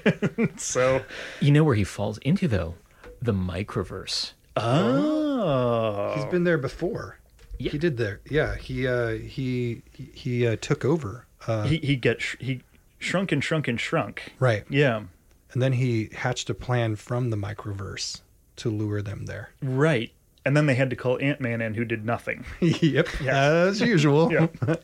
[0.56, 1.02] so,
[1.40, 2.74] You know where he falls into though?
[3.22, 4.32] The microverse.
[4.56, 7.18] oh, He's been there before.
[7.58, 7.72] Yeah.
[7.72, 8.20] He did there.
[8.30, 11.26] Yeah, he uh he he, he uh, took over.
[11.46, 12.60] Uh he he get sh- he
[12.98, 14.32] shrunk and shrunk and shrunk.
[14.38, 14.64] right.
[14.68, 15.02] Yeah,
[15.52, 18.20] And then he hatched a plan from the microverse
[18.56, 19.50] to lure them there.
[19.62, 20.12] right.
[20.48, 22.42] And then they had to call Ant Man in, who did nothing.
[22.60, 23.06] yep.
[23.20, 23.38] Yeah.
[23.68, 24.32] As usual.
[24.32, 24.46] Yeah.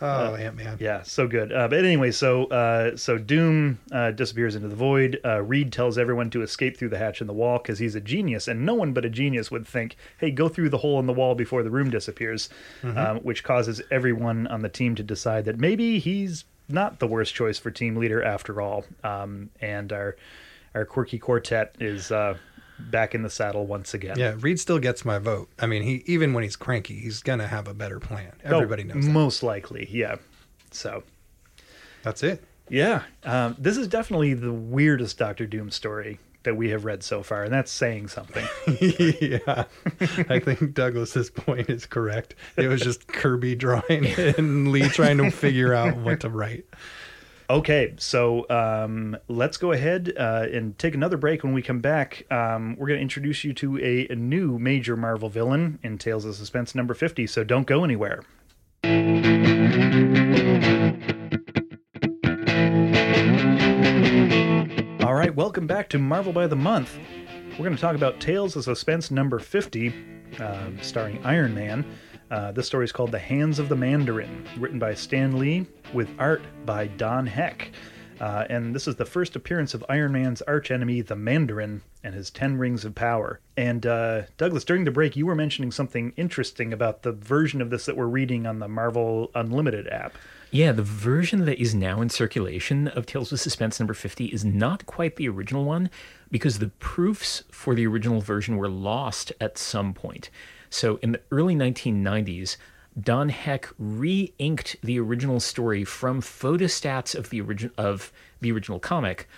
[0.00, 0.76] Oh, Ant Man.
[0.78, 1.52] Yeah, so good.
[1.52, 5.18] Uh, but anyway, so uh, so Doom uh, disappears into the void.
[5.24, 8.00] Uh, Reed tells everyone to escape through the hatch in the wall because he's a
[8.00, 11.06] genius, and no one but a genius would think, "Hey, go through the hole in
[11.06, 12.48] the wall before the room disappears,"
[12.84, 17.34] um, which causes everyone on the team to decide that maybe he's not the worst
[17.34, 18.84] choice for team leader after all.
[19.02, 20.14] Um, and our
[20.76, 22.36] our quirky quartet is uh,
[22.78, 24.18] back in the saddle once again.
[24.18, 25.48] Yeah, Reed still gets my vote.
[25.58, 28.32] I mean, he even when he's cranky, he's gonna have a better plan.
[28.44, 29.10] Everybody Oh, knows that.
[29.12, 30.16] Most likely, yeah.
[30.70, 31.02] So.
[32.02, 32.42] That's it.
[32.70, 37.22] Yeah, um, this is definitely the weirdest Doctor Doom story that we have read so
[37.22, 38.46] far, and that's saying something.
[39.20, 39.64] yeah,
[40.28, 42.34] I think Douglas's point is correct.
[42.56, 46.66] It was just Kirby drawing and Lee trying to figure out what to write.
[47.50, 51.42] Okay, so um, let's go ahead uh, and take another break.
[51.42, 54.96] When we come back, um, we're going to introduce you to a, a new major
[54.96, 58.22] Marvel villain in Tales of Suspense number 50, so don't go anywhere.
[65.04, 66.98] All right, welcome back to Marvel by the Month.
[67.52, 69.92] We're going to talk about Tales of Suspense number 50,
[70.38, 71.84] um, starring Iron Man.
[72.30, 76.08] Uh, this story is called The Hands of the Mandarin, written by Stan Lee, with
[76.18, 77.70] art by Don Heck.
[78.20, 82.30] Uh, and this is the first appearance of Iron Man's archenemy, the Mandarin, and his
[82.30, 83.40] Ten Rings of Power.
[83.56, 87.70] And uh, Douglas, during the break, you were mentioning something interesting about the version of
[87.70, 90.14] this that we're reading on the Marvel Unlimited app.
[90.50, 94.44] Yeah, the version that is now in circulation of Tales of Suspense number 50 is
[94.44, 95.88] not quite the original one
[96.30, 100.30] because the proofs for the original version were lost at some point.
[100.70, 102.56] So in the early 1990s,
[103.00, 109.28] Don Heck re-inked the original story from photostats of the origin of the original comic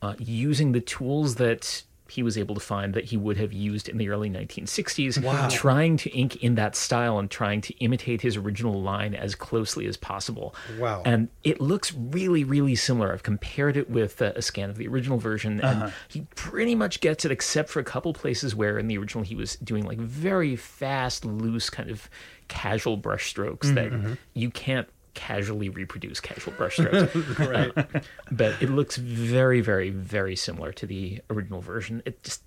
[0.00, 3.88] uh, using the tools that he was able to find that he would have used
[3.88, 5.48] in the early 1960s, Wow.
[5.48, 9.86] trying to ink in that style and trying to imitate his original line as closely
[9.86, 10.54] as possible.
[10.78, 11.02] Wow.
[11.06, 13.12] And it looks really, really similar.
[13.12, 15.90] I've compared it with uh, a scan of the original version, and uh-huh.
[16.08, 19.34] he pretty much gets it, except for a couple places where in the original he
[19.34, 22.10] was doing like very fast, loose, kind of
[22.48, 24.12] casual brush strokes mm, that mm-hmm.
[24.34, 27.12] you can't casually reproduce casual brushstrokes.
[27.48, 28.04] Right.
[28.30, 32.02] but it looks very, very, very similar to the original version.
[32.04, 32.42] It just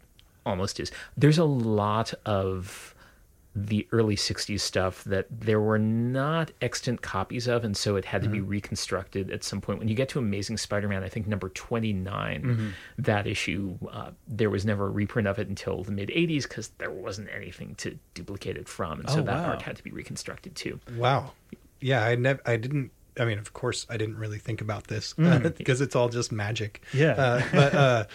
[0.46, 0.92] almost is.
[1.18, 2.92] There's a lot of
[3.58, 8.22] the early 60s stuff that there were not extant copies of, and so it had
[8.22, 9.80] to be reconstructed at some point.
[9.80, 14.50] When you get to Amazing Spider Man, I think number 29, that issue, uh, there
[14.50, 17.98] was never a reprint of it until the mid 80s because there wasn't anything to
[18.14, 19.52] duplicate it from, and so Oh, that wow.
[19.52, 20.80] art had to be reconstructed too.
[20.98, 21.32] Wow.
[21.82, 22.40] Yeah, I never.
[22.46, 22.92] I didn't.
[23.20, 26.84] I mean, of course, I didn't really think about this because it's all just magic.
[26.94, 27.12] Yeah.
[27.12, 28.06] Uh, but uh,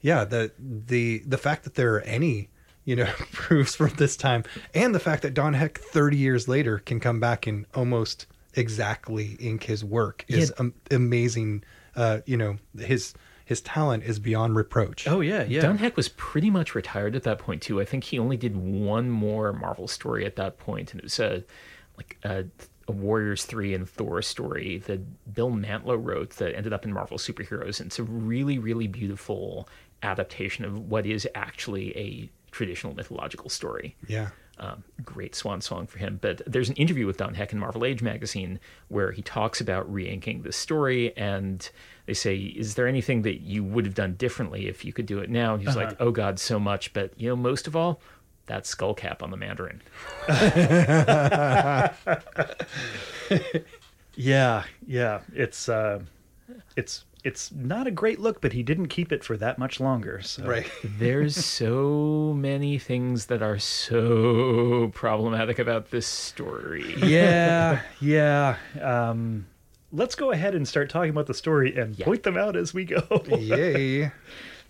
[0.00, 2.48] yeah, the the the fact that there are any
[2.84, 4.44] you know proofs from this time,
[4.74, 9.36] and the fact that Don Heck, thirty years later, can come back and almost exactly
[9.40, 10.64] ink his work is Yeah.
[10.64, 11.64] am- amazing.
[11.96, 15.06] Uh, you know, his his talent is beyond reproach.
[15.08, 15.60] Oh, yeah, yeah.
[15.60, 17.80] Don Heck was pretty much retired at that point too.
[17.80, 21.18] I think he only did one more Marvel story at that point, and it was
[21.18, 21.44] a
[21.98, 22.44] like a,
[22.88, 27.18] a Warriors three and Thor story that Bill Mantlo wrote that ended up in Marvel
[27.18, 27.80] Superheroes.
[27.80, 29.68] And it's a really, really beautiful
[30.02, 33.96] adaptation of what is actually a traditional mythological story.
[34.06, 34.30] Yeah.
[34.58, 36.18] Um, great swan song for him.
[36.20, 39.90] But there's an interview with Don Heck in Marvel Age magazine where he talks about
[39.92, 41.68] re-inking the story, and
[42.06, 45.18] they say, "Is there anything that you would have done differently if you could do
[45.20, 48.00] it now?" And he's like, "Oh God, so much." But you know, most of all,
[48.46, 49.80] that skull cap on the Mandarin.
[54.14, 55.20] Yeah, yeah.
[55.34, 56.00] It's uh,
[56.76, 60.20] it's it's not a great look, but he didn't keep it for that much longer.
[60.20, 60.44] So.
[60.44, 60.70] Right.
[60.84, 66.94] There's so many things that are so problematic about this story.
[66.98, 68.56] Yeah, yeah.
[68.82, 69.46] Um,
[69.92, 72.04] let's go ahead and start talking about the story and Yeah.
[72.04, 73.02] point them out as we go.
[73.28, 74.12] Yay.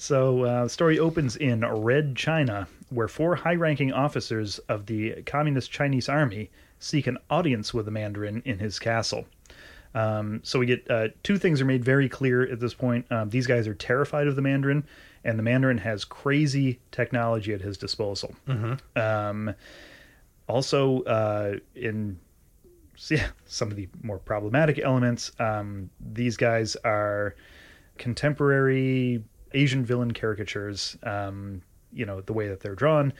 [0.02, 5.22] So, uh, the story opens in Red China, where four high ranking officers of the
[5.26, 6.50] Communist Chinese Army
[6.80, 9.26] seek an audience with the Mandarin in his castle.
[9.94, 13.06] Um, so, we get uh, two things are made very clear at this point.
[13.12, 14.82] Um, these guys are terrified of the Mandarin,
[15.22, 18.34] and the Mandarin has crazy technology at his disposal.
[18.96, 19.54] Um,
[20.48, 22.18] also, uh, in
[23.08, 25.30] yeah, some of the more problematic elements.
[25.38, 27.36] Um, these guys are
[27.98, 29.22] contemporary
[29.54, 30.96] Asian villain caricatures.
[31.02, 33.12] Um, you know the way that they're drawn,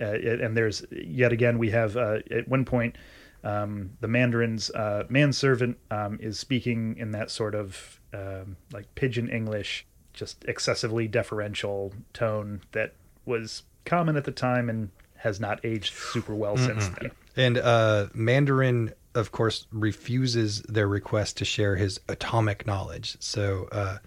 [0.00, 2.96] uh, and there's yet again we have uh, at one point
[3.44, 9.28] um, the Mandarin's uh, manservant um, is speaking in that sort of um, like pidgin
[9.28, 15.92] English, just excessively deferential tone that was common at the time and has not aged
[15.94, 17.10] super well since then.
[17.36, 23.16] And uh, Mandarin of course, refuses their request to share his atomic knowledge.
[23.20, 23.98] So, uh,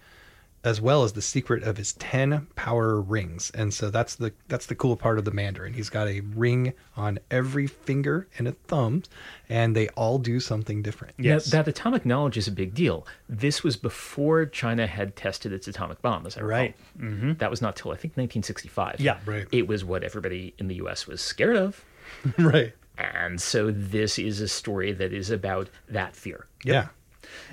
[0.66, 4.66] as well as the secret of his ten power rings, and so that's the that's
[4.66, 5.72] the cool part of the Mandarin.
[5.72, 9.04] He's got a ring on every finger and a thumb,
[9.48, 11.14] and they all do something different.
[11.18, 11.52] Yes.
[11.52, 13.06] Now, that atomic knowledge is a big deal.
[13.28, 16.58] This was before China had tested its atomic bomb, as I recall.
[16.58, 16.76] Right.
[16.98, 17.32] Mm-hmm.
[17.34, 18.96] That was not till I think 1965.
[18.98, 19.18] Yeah.
[19.24, 19.46] Right.
[19.52, 21.06] It was what everybody in the U.S.
[21.06, 21.84] was scared of,
[22.38, 22.72] right.
[22.98, 26.48] and so this is a story that is about that fear.
[26.64, 26.88] Yeah.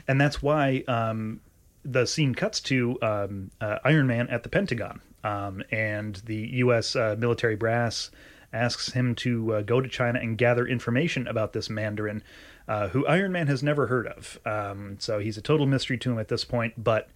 [0.07, 1.39] and that's why um,
[1.83, 6.95] the scene cuts to um, uh, Iron Man at the Pentagon, um, and the U.S.
[6.95, 8.11] Uh, military brass
[8.51, 12.23] asks him to uh, go to China and gather information about this Mandarin,
[12.67, 14.39] uh, who Iron Man has never heard of.
[14.45, 17.09] Um, so he's a total mystery to him at this point, but.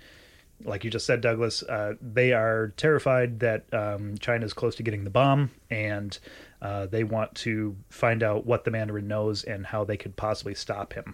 [0.63, 4.82] Like you just said, Douglas, uh, they are terrified that um, China is close to
[4.82, 6.18] getting the bomb, and
[6.63, 10.55] uh, they want to find out what the Mandarin knows and how they could possibly
[10.55, 11.13] stop him.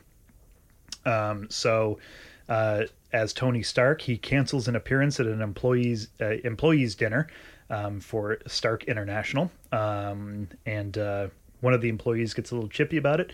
[1.05, 1.99] Um, so,
[2.47, 2.83] uh,
[3.13, 7.27] as Tony Stark, he cancels an appearance at an employees uh, employees dinner
[7.69, 11.27] um, for Stark International, um, and uh,
[11.61, 13.31] one of the employees gets a little chippy about it.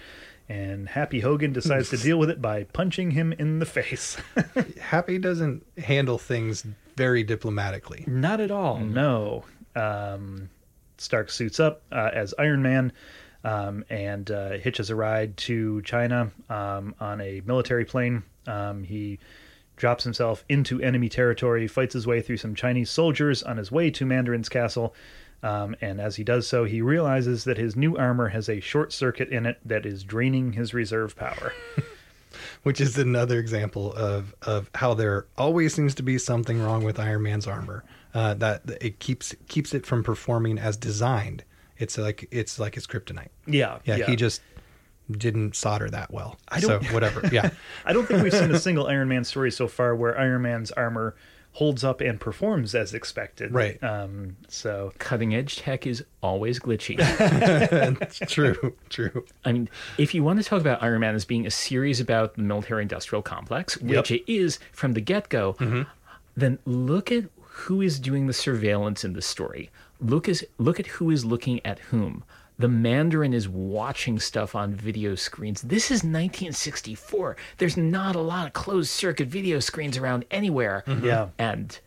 [0.47, 4.17] And Happy Hogan decides to deal with it by punching him in the face.
[4.81, 6.65] Happy doesn't handle things
[6.95, 8.03] very diplomatically.
[8.07, 8.79] Not at all.
[8.79, 9.45] No.
[9.75, 10.49] Um,
[10.97, 12.91] Stark suits up uh, as Iron Man
[13.43, 18.23] um, and uh, hitches a ride to China um, on a military plane.
[18.47, 19.19] Um, he
[19.79, 23.89] drops himself into enemy territory, fights his way through some Chinese soldiers on his way
[23.91, 24.93] to Mandarin's castle.
[25.41, 28.93] Um, and as he does so, he realizes that his new armor has a short
[28.93, 31.53] circuit in it that is draining his reserve power.
[32.63, 36.99] which is another example of of how there always seems to be something wrong with
[36.99, 37.83] Iron Man's armor.
[38.13, 41.43] Uh, that it keeps keeps it from performing as designed.
[41.77, 43.29] It's like it's like his kryptonite.
[43.83, 44.41] yeah, Yeah, he just
[45.11, 46.37] didn't solder that well.
[46.47, 47.27] I don't- So whatever.
[47.31, 47.49] Yeah,
[47.85, 50.71] I don't think we've seen a single Iron Man story so far where Iron Man's
[50.71, 51.15] armor
[51.53, 53.51] holds up and performs as expected.
[53.51, 53.83] Right.
[53.83, 56.95] Um, so Cutting edge tech is always glitchy.
[58.29, 59.25] true, true.
[59.43, 62.35] I mean, if you want to talk about Iron Man as being a series about
[62.35, 65.55] the military industrial complex, which it is from the get go,
[66.37, 69.69] then look at who is doing the surveillance in this story.
[69.99, 72.23] Look as look at who is looking at whom.
[72.59, 75.61] The Mandarin is watching stuff on video screens.
[75.61, 77.37] This is 1964.
[77.57, 80.83] There's not a lot of closed circuit video screens around anywhere.
[81.01, 81.79] yeah, And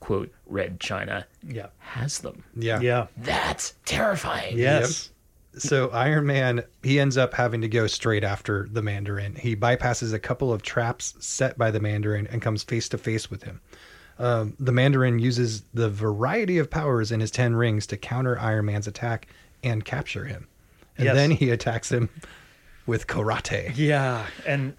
[0.00, 2.44] quote, Red China yeah, has them.
[2.56, 4.56] Yeah, yeah, That's terrifying.
[4.56, 5.10] yes,
[5.56, 9.34] So Iron Man, he ends up having to go straight after the Mandarin.
[9.34, 13.30] He bypasses a couple of traps set by the Mandarin and comes face to face
[13.30, 13.60] with him.
[14.20, 18.64] Um, the Mandarin uses the variety of powers in his ten rings to counter Iron
[18.66, 19.28] Man's attack
[19.62, 20.46] and capture him.
[20.96, 21.14] And Yes.
[21.14, 22.08] then he attacks him
[22.86, 23.72] with karate.
[23.76, 24.74] yeah, and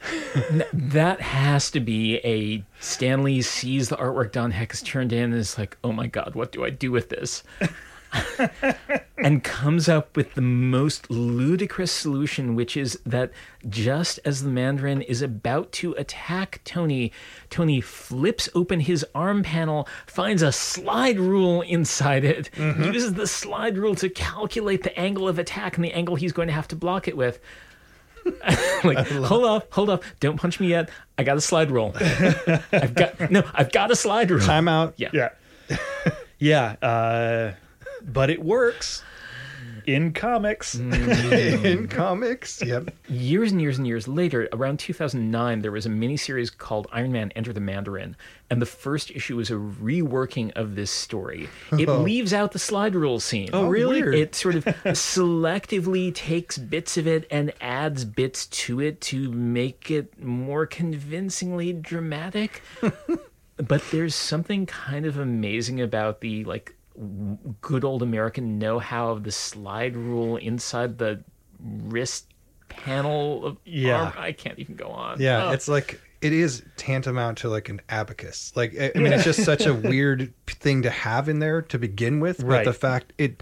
[0.74, 5.26] That has to be a Stan Lee sees the artwork Don Heck has turned in
[5.26, 7.44] and is like, oh my god, what do I do with this?
[9.18, 13.32] and comes up with the most ludicrous solution, which is that
[13.68, 17.12] just as the Mandarin is about to attack Tony,
[17.50, 23.78] Tony flips open his arm panel, finds a slide rule inside it, uses the slide
[23.78, 26.76] rule to calculate the angle of attack and the angle he's going to have to
[26.76, 27.40] block it with.
[28.84, 30.90] like, hold up, hold up, don't punch me yet.
[31.18, 31.94] I got a slide rule.
[32.72, 34.40] I've got no, I've got a slide rule.
[34.40, 34.94] Time out.
[34.98, 35.10] Yeah.
[35.14, 35.30] yeah,
[36.38, 36.76] yeah.
[36.82, 37.54] Uh,
[38.02, 39.04] but it works
[39.86, 40.76] in comics.
[40.76, 41.66] Mm-hmm.
[41.66, 42.62] in comics.
[42.62, 42.92] Yep.
[43.08, 47.32] Years and years and years later, around 2009, there was a miniseries called Iron Man
[47.36, 48.16] Enter the Mandarin,
[48.50, 51.50] and the first issue was a reworking of this story.
[51.72, 52.02] It oh.
[52.02, 53.50] leaves out the slide rule scene.
[53.54, 54.02] Oh, really?
[54.02, 54.16] weird.
[54.16, 59.92] It sort of selectively takes bits of it and adds bits to it to make
[59.92, 62.62] it more convincingly dramatic.
[63.58, 66.79] but there's something kind of amazing about the like w-
[67.62, 71.24] good old American know-how of the slide rule inside the
[71.60, 72.28] wrist
[72.68, 74.04] panel of Yeah.
[74.06, 74.14] arm.
[74.18, 75.20] I can't even go on.
[75.20, 75.54] Yeah, Ugh.
[75.54, 78.52] it's like it is tantamount to like an abacus.
[78.56, 81.80] Like I I mean, it's just such a weird thing to have in there to
[81.80, 82.42] begin with.
[82.42, 82.64] Right.
[82.66, 83.42] But the fact it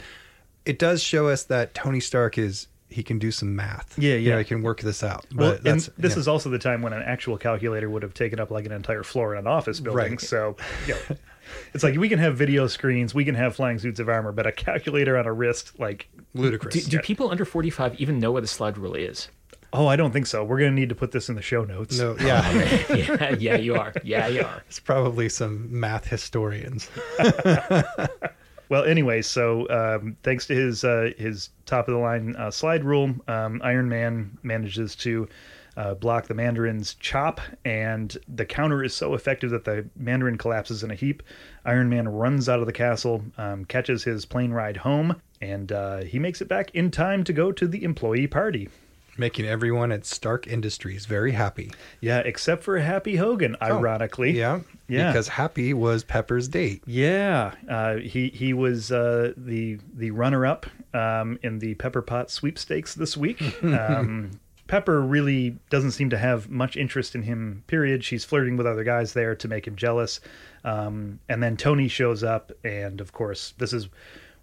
[0.65, 3.97] it does show us that Tony Stark is he can do some math.
[3.99, 4.43] Yeah, You know, yeah.
[4.43, 5.25] he can work this out.
[5.31, 6.19] But Well, and this yeah.
[6.19, 9.03] is also the time when an actual calculator would have taken up like an entire
[9.03, 10.11] floor in an office building.
[10.11, 10.21] Right.
[10.21, 10.55] So,
[10.87, 11.17] you know,
[11.73, 14.47] it's like we can have video screens, we can have flying suits of armor, but
[14.47, 16.85] a calculator on a wrist, like, ludicrous.
[16.85, 19.29] Do, do people under 45 even know what a slide rule is?
[19.73, 20.43] oh, I don't think so.
[20.43, 21.99] We're going to need to put this in the show notes.
[21.99, 22.51] no, yeah,
[22.95, 23.93] yeah, yeah, you are.
[24.03, 24.63] Yeah, you are.
[24.67, 26.89] it's probably some math historians.
[28.69, 32.83] Well, anyway, so um, thanks to his uh, his top of the line uh, slide
[32.83, 35.27] rule, um, Iron Man manages to
[35.78, 40.84] uh, block the Mandarin's chop, and the counter is so effective that the Mandarin collapses
[40.84, 41.21] in a heap.
[41.63, 45.97] Iron Man runs out of the castle, um, catches his plane ride home, and uh,
[45.99, 48.69] he makes it back in time to go to the employee party.
[49.19, 51.71] Making everyone at Stark Industries very happy.
[52.01, 54.32] Yeah, except for Happy Hogan, ironically.
[54.32, 54.61] Yeah.
[54.88, 55.11] Yeah.
[55.11, 56.84] Because Happy was Pepper's date.
[56.86, 62.30] Yeah, uh, he he was uh, the the runner up um, in the Pepper Pot
[62.32, 63.41] sweepstakes this week.
[63.63, 67.63] Um, Pepper really doesn't seem to have much interest in him.
[67.68, 68.03] Period.
[68.03, 70.20] She's flirting with other guys there to make him jealous,
[70.63, 73.88] um, and then Tony shows up, and of course this is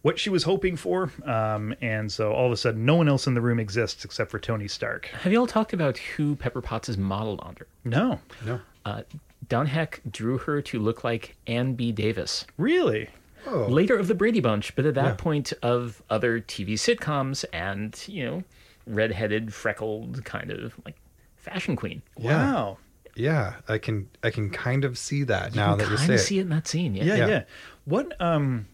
[0.02, 1.10] what she was hoping for.
[1.24, 4.30] Um, and so all of a sudden, no one else in the room exists except
[4.30, 5.06] for Tony Stark.
[5.06, 7.66] Have you all talked about who Pepper Potts is modeled under?
[7.84, 8.60] No, No.
[8.84, 9.02] Uh,
[9.48, 11.92] Don Heck drew her to look like Ann B.
[11.92, 12.46] Davis.
[12.58, 13.08] really.
[13.46, 13.66] Oh.
[13.66, 15.14] later of the Brady Bunch, but at that Yeah.
[15.16, 18.44] point of other TV sitcoms and, you know,
[18.86, 20.96] redheaded, freckled kind of like
[21.36, 22.02] fashion queen.
[22.18, 22.52] Yeah.
[22.52, 22.78] Wow.
[23.16, 23.54] Yeah.
[23.68, 26.22] I can I can kind of see that now that you kind say of it.
[26.24, 26.94] see it in that scene.
[26.94, 27.04] Yeah.
[27.04, 27.42] Yeah, yeah, Yeah.
[27.84, 28.66] What um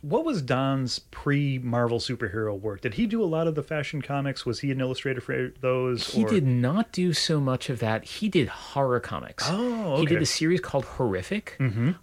[0.00, 2.82] what was Don's pre Marvel superhero work?
[2.82, 4.44] Did he do a lot of the fashion comics?
[4.44, 6.08] Was he an illustrator for those?
[6.10, 8.04] He or- did not do so much of that.
[8.04, 9.46] He did horror comics.
[9.48, 10.00] Oh, okay.
[10.00, 11.58] He did a series called Horrific,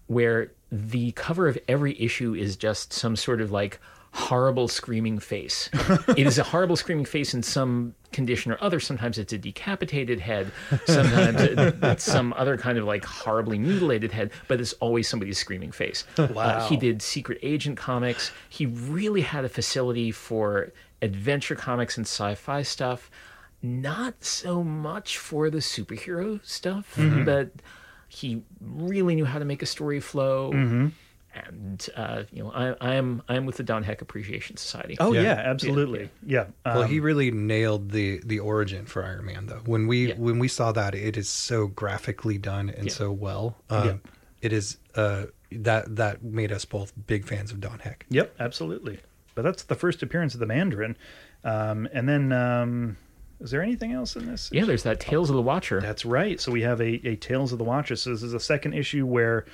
[0.07, 3.79] where the cover of every issue is just some sort of like
[4.13, 5.69] horrible screaming face.
[6.09, 8.79] it is a horrible screaming face in some condition or other.
[8.79, 10.51] Sometimes it's a decapitated head.
[10.85, 11.37] Sometimes
[11.81, 16.03] it's some other kind of like horribly mutilated head, but it's always somebody's screaming face.
[16.41, 18.31] Uh, he did Secret Agent comics.
[18.49, 23.09] He really had a facility for adventure comics and sci-fi stuff.
[23.61, 26.93] Not so much for the superhero stuff,
[27.25, 27.51] but
[28.07, 30.51] he really knew how to make a story flow.
[31.33, 34.97] And uh, you know, I, I am I am with the Don Heck Appreciation Society.
[34.99, 35.31] Oh yeah, Yeah.
[35.45, 36.09] absolutely.
[36.25, 36.47] Yeah.
[36.65, 39.61] Well, um, he really nailed the the origin for Iron Man though.
[39.65, 40.15] When we Yeah.
[40.17, 42.93] when we saw that, it is so graphically done and Yeah.
[42.93, 43.55] so well.
[43.69, 43.97] Um, Yeah.
[44.41, 48.05] It is uh, that that made us both big fans of Don Heck.
[48.09, 48.99] Yep, absolutely.
[49.35, 50.97] But that's the first appearance of the Mandarin.
[51.45, 52.97] Um, and then um,
[53.39, 54.49] is there anything else in this?
[54.51, 55.79] Yeah, there's that Tales of the Watcher.
[55.79, 56.41] That's right.
[56.41, 57.95] So we have a, a Tales of the Watcher.
[57.95, 59.45] So this is a second issue where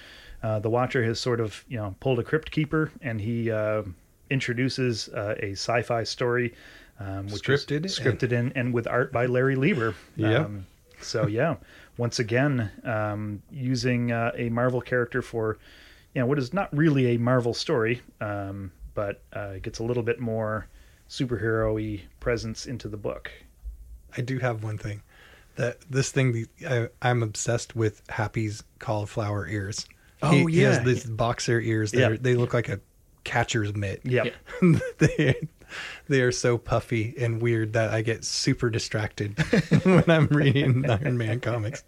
[0.44, 3.84] uh, the Watcher has sort of you know pulled a Crypt Keeper and he uh,
[4.30, 6.54] introduces uh, a sci-fi story,
[7.00, 9.96] um, which Scripted is scripted and, and with art by Larry Lieber.
[10.16, 10.46] Yep.
[10.46, 10.66] Um,
[11.00, 11.56] so yeah,
[11.98, 15.58] once again um, using uh, a Marvel character for
[16.14, 20.04] you know what is not really a Marvel story, um, but uh, gets a little
[20.04, 20.68] bit more
[21.10, 23.32] superhero-y presence into the book.
[24.18, 25.02] I do have one thing.
[25.56, 29.88] That this thing, the- I, I'm obsessed with Happy's cauliflower ears.
[30.22, 30.84] Oh, he, he has yeah.
[30.84, 31.94] these boxer ears.
[31.94, 32.10] Yeah.
[32.10, 32.80] That They look like a
[33.24, 34.02] catcher's mitt.
[34.04, 34.34] Yep.
[34.62, 34.80] Yeah.
[34.98, 35.48] they
[36.08, 39.38] they are so puffy and weird that I get super distracted
[39.84, 41.84] when I'm reading Iron Man comics.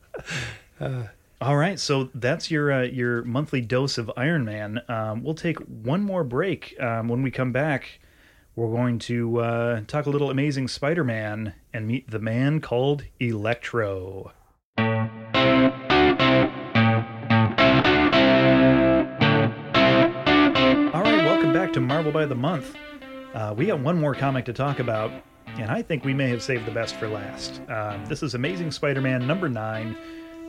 [1.42, 4.82] All right, so that's your uh, your monthly dose of Iron Man.
[4.90, 6.76] Um, we'll take one more break.
[6.82, 8.02] Um, when we come back,
[8.58, 14.34] we're going to uh, talk a little Amazing Spider-Man and meet the man called Electro.
[21.70, 22.76] Back to Marvel by the Month.
[23.36, 25.12] Uh, we got one more comic to talk about,
[25.60, 27.62] and I think we may have saved the best for last.
[27.70, 29.96] Um, this is Amazing Spider-Man number nine.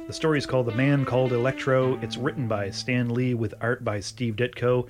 [0.06, 1.98] The story is called The Man Called Electro.
[2.00, 4.88] It's written by Stan Lee with art by Steve Ditko.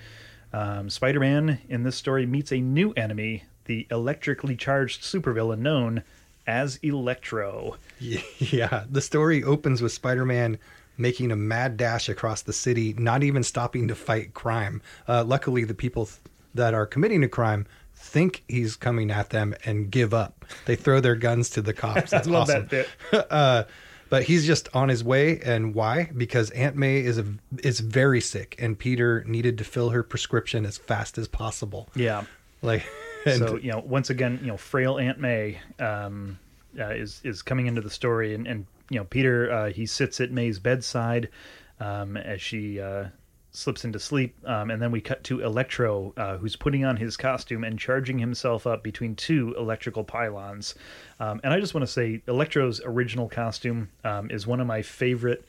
[0.52, 6.04] Um, Spider Man in this story meets a new enemy, the electrically charged supervillain known
[6.46, 7.76] as Electro.
[7.98, 10.60] Yeah, the story opens with Spider-Man
[11.00, 14.82] making a mad dash across the city, not even stopping to fight crime.
[15.08, 16.18] Uh, luckily, the people th-
[16.54, 20.44] that are committing a crime think he's coming at them and give up.
[20.66, 22.10] They throw their guns to the cops.
[22.10, 22.68] That's I love awesome.
[22.68, 22.88] that bit.
[23.30, 23.64] uh,
[24.10, 26.10] but he's just on his way, and why?
[26.16, 27.24] Because Aunt May is a,
[27.62, 31.88] is very sick, and Peter needed to fill her prescription as fast as possible.
[31.94, 32.24] Yeah.
[32.60, 32.84] Like,
[33.24, 36.38] and so you know, once again, you know, frail Aunt May um,
[36.78, 40.20] uh, is is coming into the story, and, and you know, Peter uh, he sits
[40.20, 41.30] at May's bedside
[41.78, 43.06] um, as she uh,
[43.52, 47.16] slips into sleep, um, and then we cut to Electro, uh, who's putting on his
[47.16, 50.74] costume and charging himself up between two electrical pylons.
[51.18, 54.82] Um, and I just want to say, Electro's original costume um, is one of my
[54.82, 55.44] favorite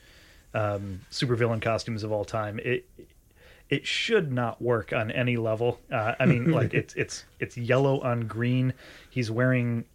[0.53, 2.59] um, supervillain costumes of all time.
[2.63, 2.85] It
[3.69, 5.79] it should not work on any level.
[5.91, 8.73] Uh, I mean, like it's it's it's yellow on green.
[9.09, 9.85] He's wearing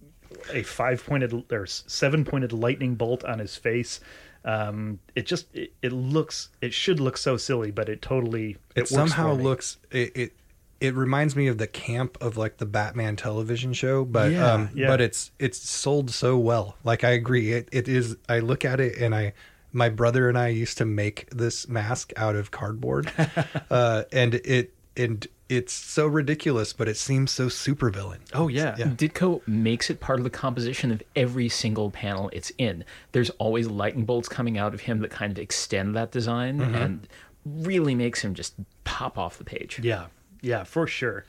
[0.53, 4.01] a five pointed or seven pointed lightning bolt on his face.
[4.45, 8.81] Um, it just it, it looks it should look so silly, but it totally it,
[8.83, 10.33] works somehow looks it, it
[10.81, 14.70] it reminds me of the camp of like the Batman television show, but Yeah, um,
[14.74, 14.87] yeah.
[14.89, 16.77] but it's it's sold so well.
[16.85, 18.16] Like I agree, it it is.
[18.29, 19.33] I look at it and I.
[19.72, 23.12] My brother and I used to make this mask out of cardboard,
[23.70, 28.18] uh, and it and it's so ridiculous, but it seems so supervillain.
[28.34, 28.74] Oh yeah.
[28.78, 28.86] Yeah.
[28.86, 32.84] Ditko makes it part of the composition of every single panel it's in.
[33.12, 37.07] There's always lightning bolts coming out of him that kind of extend that design and
[37.44, 39.78] really makes him just pop off the page.
[39.82, 40.07] Yeah,
[40.40, 41.24] yeah, for sure.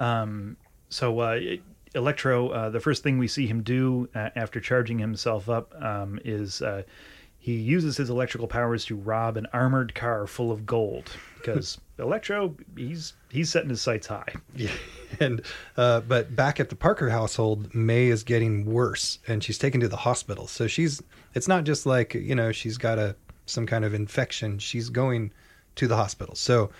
[0.00, 0.56] Um,
[0.88, 1.38] so uh,
[1.94, 6.18] Electro, uh, the first thing we see him do uh, after charging himself up um,
[6.24, 6.82] is uh,
[7.44, 12.56] he uses his electrical powers to rob an armored car full of gold because Electro,
[12.74, 14.32] he's he's setting his sights high.
[14.56, 14.70] Yeah.
[15.20, 15.42] And
[15.76, 19.88] uh, but back at the Parker household, May is getting worse, and she's taken to
[19.88, 20.46] the hospital.
[20.46, 21.02] So she's
[21.34, 23.14] it's not just like you know she's got a
[23.44, 24.58] some kind of infection.
[24.58, 25.30] She's going
[25.76, 26.34] to the hospital.
[26.34, 26.70] So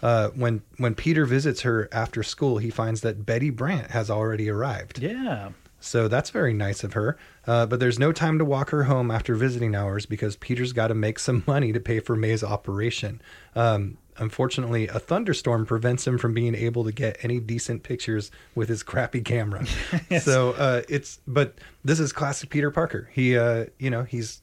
[0.00, 4.48] uh, when when Peter visits her after school, he finds that Betty Brant has already
[4.48, 5.00] arrived.
[5.00, 5.50] Yeah,
[5.84, 7.16] So that's very nice of her.
[7.46, 10.88] Uh, but there's no time to walk her home after visiting hours because Peter's got
[10.88, 13.20] to make some money to pay for May's operation.
[13.54, 18.68] Um, unfortunately, a thunderstorm prevents him from being able to get any decent pictures with
[18.68, 19.66] his crappy camera.
[20.20, 21.54] So uh, it's but
[21.84, 23.10] this is classic Peter Parker.
[23.12, 24.40] He uh, you know he's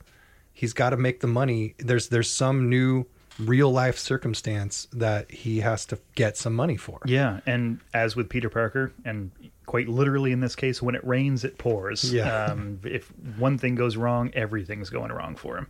[0.53, 1.75] he's got to make the money.
[1.79, 3.05] There's there's some new
[3.39, 6.99] real life circumstance that he has to get some money for.
[7.05, 9.31] yeah, and as with Peter Parker, and
[9.71, 12.13] quite literally in this case, when it rains, it pours.
[12.13, 12.47] Yeah.
[12.47, 15.67] Um, if one thing goes wrong, everything's going wrong for him.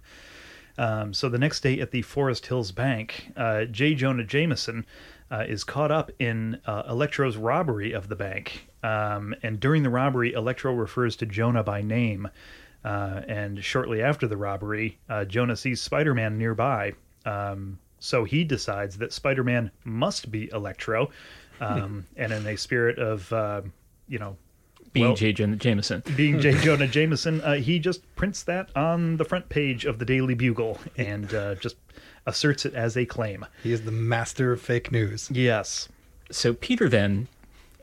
[0.79, 3.93] Um, so the next day at the Forest Hills Bank, uh, J.
[3.93, 4.87] Jonah Jameson
[5.29, 8.69] uh, is caught up in uh, Electro's robbery of the bank.
[8.81, 12.27] Um, and during the robbery, Electro refers to Jonah by name.
[12.83, 16.93] Uh, and shortly after the robbery, uh, Jonah sees Spider Man nearby.
[17.23, 21.11] Um, so he decides that Spider Man must be Electro.
[21.59, 23.61] Um, and in a spirit of, uh,
[24.11, 24.35] you know,
[24.93, 25.31] Being Well- J.
[25.33, 26.03] Jon- Jameson.
[26.17, 26.51] being J.
[26.61, 30.77] Jonah Jameson, uh, he just prints that on the front page of the Daily Bugle
[30.97, 31.77] and uh, just
[32.27, 33.45] asserts it as a claim.
[33.63, 35.29] He is the master of fake news.
[35.31, 35.87] Yes.
[36.29, 37.27] So Peter then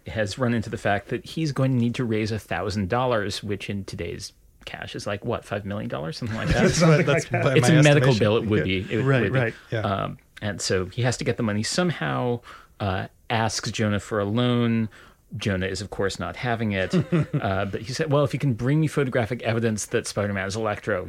[0.07, 3.43] has run into the fact that he's going to need to raise a thousand dollars,
[3.43, 4.33] which in today's
[4.67, 6.79] cash is like what five million dollars, something like that.
[6.81, 8.37] But that's by it's a medical bill.
[8.37, 9.39] It would be It Right, would be.
[9.39, 9.55] right.
[9.71, 9.81] Yeah.
[9.81, 12.41] Um, and so he has to get the money somehow.
[12.81, 14.89] Uh, asks Jonah for a loan.
[15.37, 16.95] Jonah is, of course, not having it.
[17.43, 20.57] uh, but he said, "Well, if you can bring me photographic evidence that Spider-Man is
[20.57, 21.09] Electro,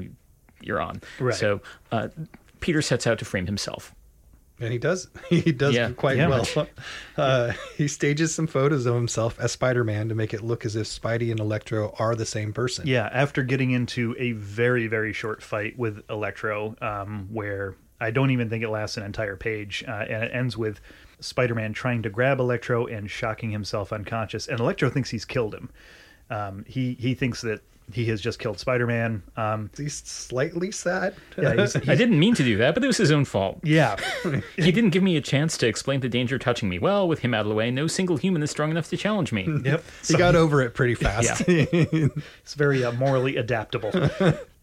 [0.62, 1.34] you're on." Right.
[1.36, 1.62] So
[1.92, 2.10] uh,
[2.60, 3.94] Peter sets out to frame himself.
[4.62, 5.08] And he does.
[5.30, 5.92] He does Yeah.
[5.92, 6.28] quite Yeah.
[6.28, 6.68] well.
[7.18, 10.86] Uh, he stages some photos of himself as Spider-Man to make it look as if
[10.88, 12.86] Spidey and Electro are the same person.
[12.88, 18.32] Yeah, after getting into a very, very short fight with Electro, um, where I don't
[18.32, 20.80] even think it lasts an entire page, uh, and it ends with
[21.20, 24.48] Spider Man trying to grab Electro and shocking himself unconscious.
[24.48, 25.70] And Electro thinks he's killed him.
[26.30, 27.62] Um, he, he thinks that
[27.92, 29.24] he has just killed Spider Man.
[29.36, 31.16] Um, He's slightly sad.
[31.38, 33.60] yeah, he's, I didn't mean to do that, but it was his own fault.
[33.64, 33.96] yeah.
[34.56, 36.78] He didn't give me a chance to explain the danger touching me.
[36.78, 39.32] Well, with him out of the way, no single human is strong enough to challenge
[39.32, 39.48] me.
[39.64, 39.84] Yep.
[40.08, 41.48] he got over it pretty fast.
[41.48, 41.66] Yeah.
[41.72, 43.92] It's very uh, morally adaptable.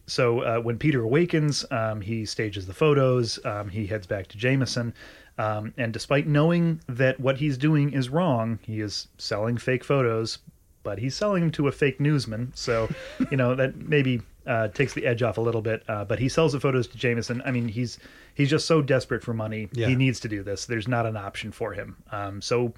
[0.07, 3.45] so uh, when Peter awakens, um, he stages the photos.
[3.45, 4.95] Um, he heads back to Jameson.
[5.39, 10.39] Um, and despite knowing that what he's doing is wrong, he is selling fake photos,
[10.83, 12.53] but he's selling them to a fake newsman.
[12.55, 12.89] So,
[13.31, 15.83] you know, that maybe uh, takes the edge off a little bit.
[15.89, 17.43] Uh, but he sells the photos to Jameson.
[17.45, 17.99] I mean, he's
[18.35, 19.69] he's just so desperate for money.
[19.73, 19.89] Yeah.
[19.89, 20.67] He needs to do this.
[20.67, 21.97] There's not an option for him.
[22.13, 22.73] Um, so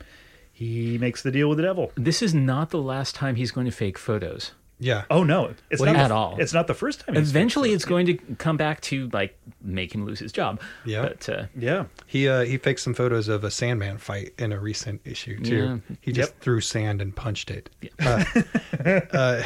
[0.52, 1.92] he makes the deal with the devil.
[1.94, 4.52] This is not the last time he's going to fake photos.
[4.78, 5.04] Yeah.
[5.10, 6.36] Oh no, it's Well, not at the, all.
[6.38, 7.16] It's not the first time.
[7.16, 10.60] he's Eventually, it's going to come back to like make him lose his job.
[10.84, 11.02] Yeah.
[11.02, 11.84] But uh, Yeah.
[12.06, 15.80] He uh, he faked some photos of a Sandman fight in a recent issue too.
[15.88, 15.96] Yeah.
[16.00, 16.40] He just Yep.
[16.40, 17.70] threw sand and punched it.
[18.00, 18.24] Uh,
[19.12, 19.42] uh,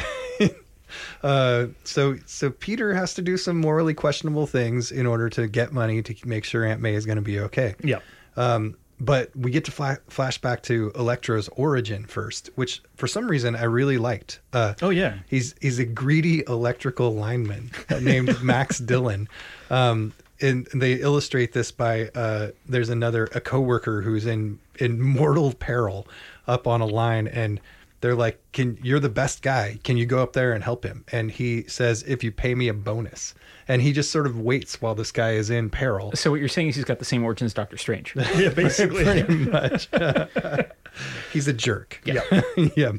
[1.23, 5.71] uh, so so Peter has to do some morally questionable things in order to get
[5.73, 7.75] money to make sure Aunt May is going to be okay.
[7.83, 7.99] Yeah.
[8.35, 8.75] Um,
[9.05, 13.55] but we get to fla- flash back to Electro's origin first, which for some reason
[13.55, 14.39] I really liked.
[14.53, 15.17] Uh, Oh yeah.
[15.27, 19.27] He's he's a greedy electrical lineman named Max Dillon.
[19.69, 25.53] Um, and they illustrate this by uh, there's another a coworker who's in in mortal
[25.53, 26.07] peril
[26.47, 27.59] up on a line and
[28.03, 31.05] they're like can you're the best guy can you go up there and help him
[31.13, 33.33] and he says if you pay me a bonus
[33.69, 36.49] and he just sort of waits while this guy is in peril so what you're
[36.49, 38.13] saying is he's got the same origin as Doctor Strange.
[38.35, 39.03] Yeah, basically.
[39.03, 39.87] pretty much.
[41.31, 42.01] He's a jerk.
[42.03, 42.41] Yeah.
[42.75, 42.91] yeah.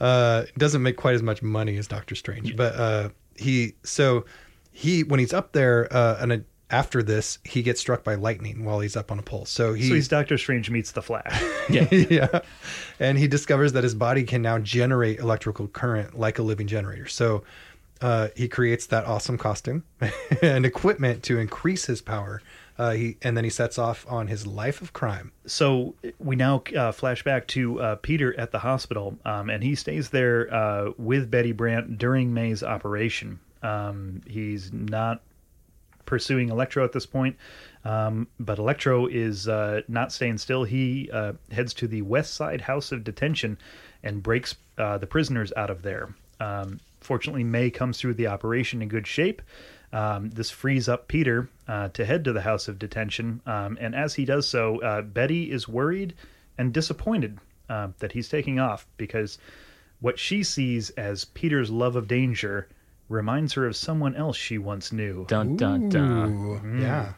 [0.00, 4.24] Uh, doesn't make quite as much money as Doctor Strange, but uh, he so
[4.72, 8.64] he when he's up there uh, and a, after this, he gets struck by lightning
[8.64, 9.44] while he's up on a pole.
[9.44, 11.42] So he, So he's Doctor Strange meets the Flash.
[11.70, 11.88] Yeah.
[11.90, 12.40] yeah,
[13.00, 17.08] and he discovers that his body can now generate electrical current like a living generator.
[17.08, 17.42] So
[18.02, 19.82] uh, he creates that awesome costume
[20.42, 22.42] and equipment to increase his power.
[22.76, 25.30] Uh, he and then he sets off on his life of crime.
[25.46, 29.74] so we now uh, flash back to uh, Peter at the hospital, um, and he
[29.76, 33.38] stays there uh, with Betty Brant during May's operation.
[33.62, 35.22] Um, he's not
[36.06, 37.36] pursuing Electro at this point,
[37.84, 40.64] um, but Electro is uh, not staying still.
[40.64, 43.58] He uh, heads to the West Side House of Detention
[44.02, 46.14] and breaks uh, the prisoners out of there.
[46.40, 49.42] Um, fortunately, May comes through the operation in good shape.
[49.92, 53.94] Um, this frees up Peter uh, to head to the House of Detention, um, and
[53.94, 56.14] as he does so, uh, Betty is worried
[56.58, 57.38] and disappointed
[57.68, 59.38] uh, that he's taking off because
[60.00, 62.68] what she sees as Peter's love of danger
[63.08, 65.24] reminds her of someone else she once knew.
[65.28, 66.32] Dun dun dun.
[66.32, 67.14] Ooh, Yeah.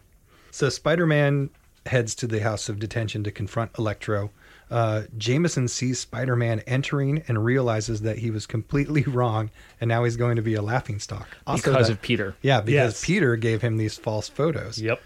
[0.50, 1.50] So Spider Man
[1.86, 4.30] heads to the House of Detention to confront Electro.
[4.68, 10.02] Uh, Jameson sees Spider Man entering and realizes that he was completely wrong, and now
[10.02, 11.28] he's going to be a laughingstock.
[11.46, 12.34] Also Because that- of Peter.
[12.42, 13.04] Yeah, because Yes.
[13.04, 14.78] Peter gave him these false photos.
[14.80, 15.00] Yep.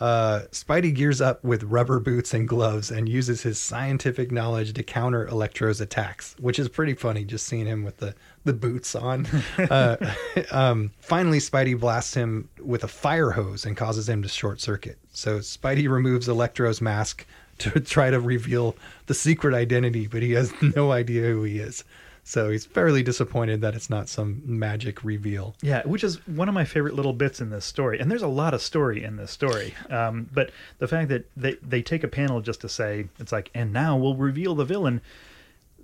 [0.00, 4.82] Uh, Spidey gears up with rubber boots and gloves and uses his scientific knowledge to
[4.82, 8.14] counter Electro's attacks, which is pretty funny just seeing him with the,
[8.44, 9.26] the boots on.
[9.58, 9.96] uh,
[10.50, 14.98] um, finally, Spidey blasts him with a fire hose and causes him to short circuit.
[15.12, 17.24] So Spidey removes Electro's mask
[17.58, 18.76] to try to reveal
[19.06, 21.84] the secret identity, but he has no idea who he is.
[22.26, 25.54] So he's fairly disappointed that it's not some magic reveal.
[25.60, 28.00] Yeah, which is one of my favorite little bits in this story.
[28.00, 29.74] And there's a lot of story in this story.
[29.90, 33.50] Um, but the fact that they, they take a panel just to say, it's like,
[33.54, 35.02] and now we'll reveal the villain,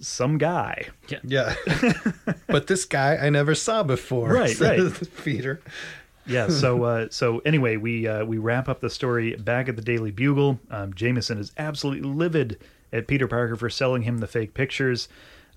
[0.01, 0.89] some guy.
[1.09, 1.19] Yeah.
[1.25, 1.55] Yeah.
[2.47, 4.33] but this guy I never saw before.
[4.33, 4.81] Right, right.
[5.25, 5.61] Peter.
[6.27, 6.49] Yeah.
[6.49, 10.11] So uh, so anyway, we uh, we wrap up the story back at the Daily
[10.11, 10.59] Bugle.
[10.71, 12.59] Um, Jameson is absolutely livid
[12.95, 15.09] at Peter Parker for selling him the fake pictures,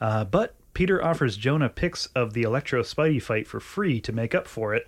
[0.01, 4.34] uh, but Peter offers Jonah pics of the Electro Spidey fight for free to make
[4.34, 4.88] up for it,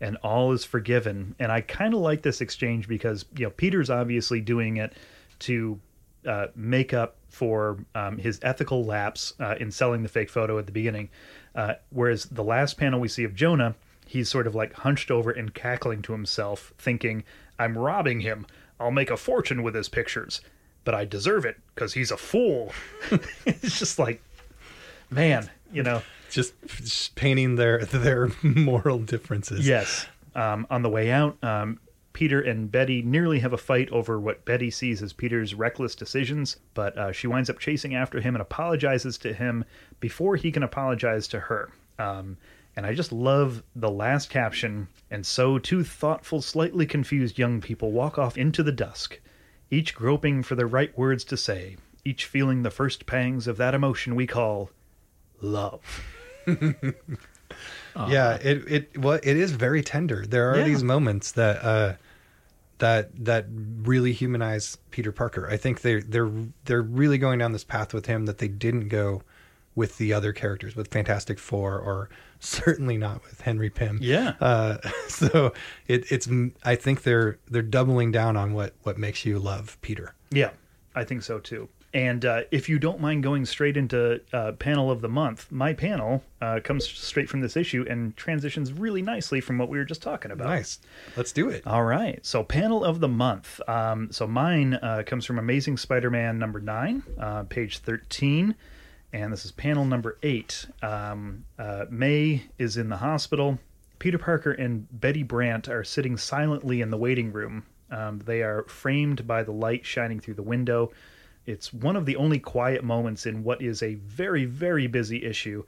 [0.00, 1.34] and all is forgiven.
[1.38, 4.92] And I kind of like this exchange because you know Peter's obviously doing it
[5.40, 5.80] to
[6.26, 10.66] uh, make up for um, his ethical lapse uh, in selling the fake photo at
[10.66, 11.08] the beginning.
[11.54, 13.74] Uh, whereas the last panel we see of Jonah,
[14.06, 17.24] he's sort of like hunched over and cackling to himself, thinking,
[17.58, 18.46] I'm robbing him.
[18.78, 20.40] I'll make a fortune with his pictures,
[20.84, 22.72] but I deserve it because he's a fool.
[23.46, 24.22] it's just like,
[25.10, 26.02] man, you know.
[26.30, 29.66] Just, just painting their their moral differences.
[29.66, 30.06] Yes.
[30.34, 31.78] Um, on the way out, um,
[32.16, 36.56] Peter and Betty nearly have a fight over what Betty sees as Peter's reckless decisions,
[36.72, 39.66] but uh, she winds up chasing after him and apologizes to him
[40.00, 41.70] before he can apologize to her.
[41.98, 42.38] Um,
[42.74, 44.88] and I just love the last caption.
[45.10, 49.20] And so two thoughtful, slightly confused young people walk off into the dusk,
[49.70, 53.74] each groping for the right words to say, each feeling the first pangs of that
[53.74, 54.70] emotion we call
[55.40, 55.82] love.
[58.08, 60.26] Yeah, it it well, it is very tender.
[60.26, 60.64] There are Yeah.
[60.64, 61.94] these moments that uh
[62.78, 65.48] that that really humanize Peter Parker.
[65.48, 66.30] I think they they're
[66.66, 69.22] they're really going down this path with him that they didn't go
[69.74, 72.10] with the other characters, with Fantastic Four, or
[72.40, 73.98] certainly not with Henry Pym.
[74.02, 74.34] Yeah.
[74.40, 74.76] Uh,
[75.08, 75.54] so
[75.86, 76.28] it, it's
[76.64, 80.14] I think they're they're doubling down on what what makes you love Peter.
[80.30, 80.50] Yeah,
[80.94, 81.70] I think so too.
[81.96, 85.72] And uh, if you don't mind going straight into uh, panel of the month, my
[85.72, 89.84] panel uh, comes straight from this issue and transitions really nicely from what we were
[89.86, 90.48] just talking about.
[90.48, 90.78] Nice,
[91.16, 91.66] let's do it.
[91.66, 92.24] All right.
[92.24, 93.62] So, panel of the month.
[93.66, 98.54] Um, so, mine uh, comes from Amazing Spider Man number nine, uh, page 13.
[99.14, 100.66] And this is panel number eight.
[100.82, 103.58] Um, uh, May is in the hospital.
[103.98, 107.64] Peter Parker and Betty Brant are sitting silently in the waiting room.
[107.90, 110.92] Um, they are framed by the light shining through the window.
[111.46, 115.64] It's one of the only quiet moments in what is a very, very busy issue.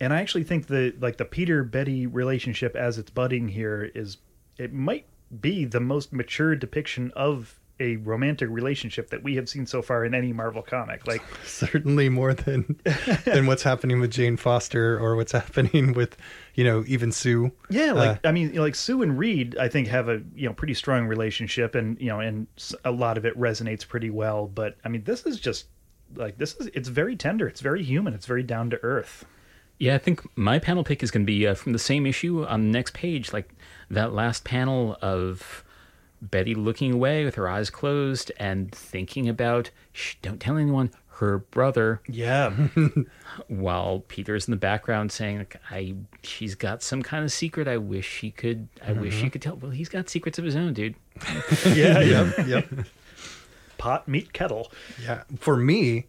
[0.00, 4.18] And I actually think the like the Peter Betty relationship as it's budding here is
[4.56, 5.06] it might
[5.40, 10.04] be the most mature depiction of a romantic relationship that we have seen so far
[10.04, 11.06] in any Marvel comic.
[11.06, 12.80] Like Certainly more than
[13.24, 16.16] than what's happening with Jane Foster or what's happening with
[16.58, 17.52] you know even Sue.
[17.70, 20.52] yeah, like Uh, I mean, like Sue and Reed, I think have a you know
[20.52, 22.48] pretty strong relationship, and you know, and
[22.84, 24.48] a lot of it resonates pretty well.
[24.48, 25.66] But I mean, this is just
[26.16, 29.24] like this is it's very tender, it's very human, it's very down to earth.
[29.78, 32.44] Yeah, I think my panel pick is going to be uh, from the same issue
[32.44, 33.54] on the next page, like
[33.88, 35.62] that last panel of
[36.20, 41.38] Betty looking away with her eyes closed and thinking about, shh, don't tell anyone, her
[41.38, 42.52] brother, Yeah.
[43.48, 47.68] while Peter's in the background saying, like, "I, she's got some kind of secret.
[47.68, 48.68] I wish she could.
[48.86, 50.94] I wish she could tell." Well, he's got secrets of his own, dude.
[51.66, 52.00] yeah.
[52.08, 52.44] Yeah.
[52.46, 52.68] yep.
[53.78, 54.72] Pot meet, kettle.
[55.02, 56.06] Yeah, for me,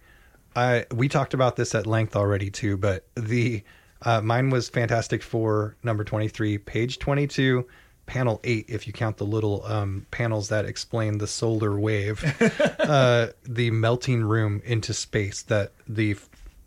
[0.55, 3.63] I we talked about this at length already too, but the
[4.01, 7.67] uh, mine was Fantastic Four number twenty three, page twenty two,
[8.09, 8.65] panel eight.
[8.67, 12.17] If you count the little um, panels that explain the solar wave,
[12.79, 15.43] uh, the melting room into space.
[15.43, 16.17] That the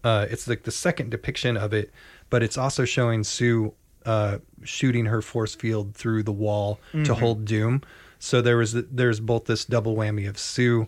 [0.04, 1.90] uh, it's like the second depiction of it,
[2.30, 3.72] but it's also showing Sue
[4.06, 7.82] uh, shooting her force field through the wall to hold Doom.
[8.18, 10.86] So there was there's both this double whammy of Sue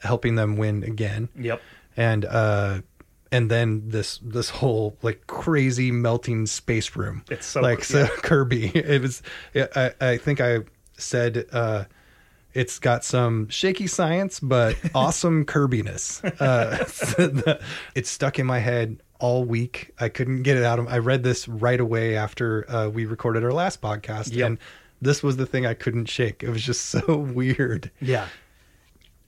[0.00, 1.60] helping them win again, Yep.
[1.96, 2.80] and uh,
[3.32, 7.24] and then this this whole like crazy melting space room.
[7.30, 8.06] It's so like cool, so.
[8.22, 8.66] Kirby.
[8.74, 9.22] It was.
[9.56, 10.58] I I think I
[10.96, 11.46] said.
[11.52, 11.84] Uh,
[12.54, 16.22] it's got some shaky science, but awesome Kirbiness.
[16.38, 17.58] Uh,
[17.94, 19.90] it's stuck in my head all week.
[19.98, 20.86] I couldn't get it out of.
[20.86, 24.46] I read this right away after uh, we recorded our last podcast, Yep.
[24.46, 24.58] and
[25.00, 26.42] this was the thing I couldn't shake.
[26.42, 27.90] It was just so weird.
[28.02, 28.26] Yeah.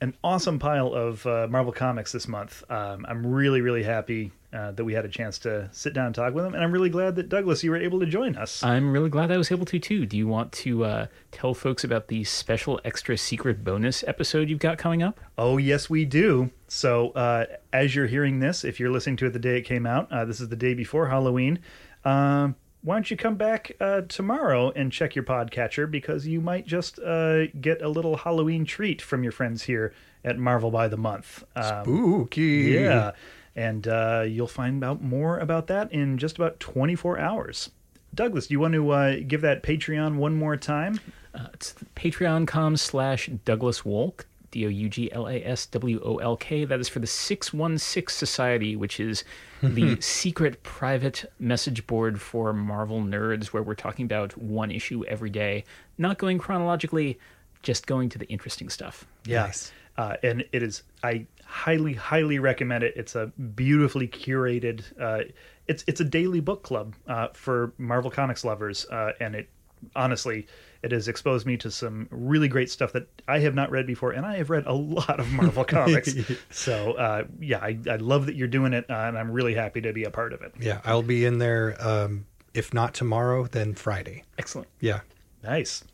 [0.05, 2.63] An awesome pile of uh, Marvel comics this month.
[2.71, 6.15] Um, I'm really, really happy uh, that we had a chance to sit down and
[6.15, 8.63] talk with them, and I'm really glad that Douglas, you were able to join us.
[8.63, 10.05] I'm really glad I was able to too.
[10.05, 14.59] Do you want to uh, tell folks about the special extra secret bonus episode you've
[14.59, 15.19] got coming up?
[15.39, 16.51] Oh, yes, we do.
[16.69, 19.87] So, uh, as you're hearing this, if you're listening to it the day it came
[19.87, 21.61] out, uh, this is the day before Halloween.
[22.05, 26.67] Um, why don't you come back uh, tomorrow and check your podcatcher because you might
[26.67, 30.99] just uh, get a little Halloween treat from your friends here at Marvel by the
[30.99, 31.45] Month.
[31.57, 32.73] Um, Spooky.
[32.73, 33.13] yeah.
[33.57, 37.71] And uh, you'll find out more about that in just about 24 hours.
[38.15, 41.01] Douglas, do you want to uh, give that Patreon one more time?
[41.35, 44.25] Uh, it's patreon.com slash Douglas Wolk,
[44.55, 46.65] D O U G L A S W O L K.
[46.65, 49.25] That is for the 616 Society, which is
[49.63, 55.31] the secret private message board for Marvel nerds where we're talking about one issue every
[55.31, 55.65] day,
[55.99, 57.19] not going chronologically,
[57.63, 59.05] just going to the interesting stuff.
[59.27, 59.73] Yes.
[59.97, 62.95] Uh, and it is, I highly, highly recommend it.
[62.97, 63.27] It's a
[63.57, 65.31] beautifully curated, uh,
[65.67, 68.87] it's, it's a daily book club uh, for Marvel Comics lovers.
[68.87, 69.49] Uh, and it,
[69.97, 70.47] honestly,
[70.85, 74.13] it has exposed me to some really great stuff that I have not read before.
[74.13, 76.15] And I have read a lot of Marvel comics.
[76.51, 78.89] So, uh, yeah, I, I love that you're doing it.
[78.89, 80.53] Uh, and I'm really happy to be a part of it.
[80.61, 81.77] Yeah, I'll be in there.
[81.81, 84.23] Um, if not tomorrow, then Friday.
[84.39, 84.69] Excellent.
[84.81, 85.01] Yeah.
[85.43, 85.85] Nice.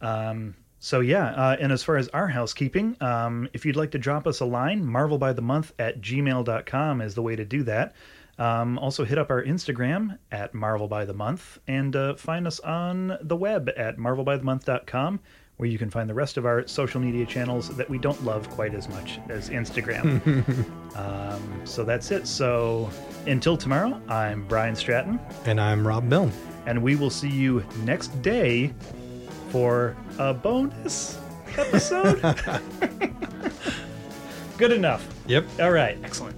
[0.00, 3.98] Um, so yeah, uh, and as far as our housekeeping, um, if you'd like to
[3.98, 7.94] drop us a line, marvelbythemonth at gmail.com is the way to do that.
[8.38, 12.60] Um, also hit up our Instagram at Marvel by the Month and uh, find us
[12.60, 15.20] on the web at marvelbythemonth.com
[15.58, 18.48] where you can find the rest of our social media channels that we don't love
[18.50, 20.18] quite as much as Instagram.
[20.96, 22.26] um, so that's it.
[22.26, 22.90] So
[23.26, 26.32] until tomorrow, I'm Brian Stratton And I'm Rob Milne.
[26.66, 28.72] and we will see you next day
[29.50, 31.20] for a bonus
[31.58, 32.20] episode.
[34.58, 35.06] Good enough.
[35.26, 35.44] Yep.
[35.60, 35.98] All right.
[36.02, 36.36] Excellent.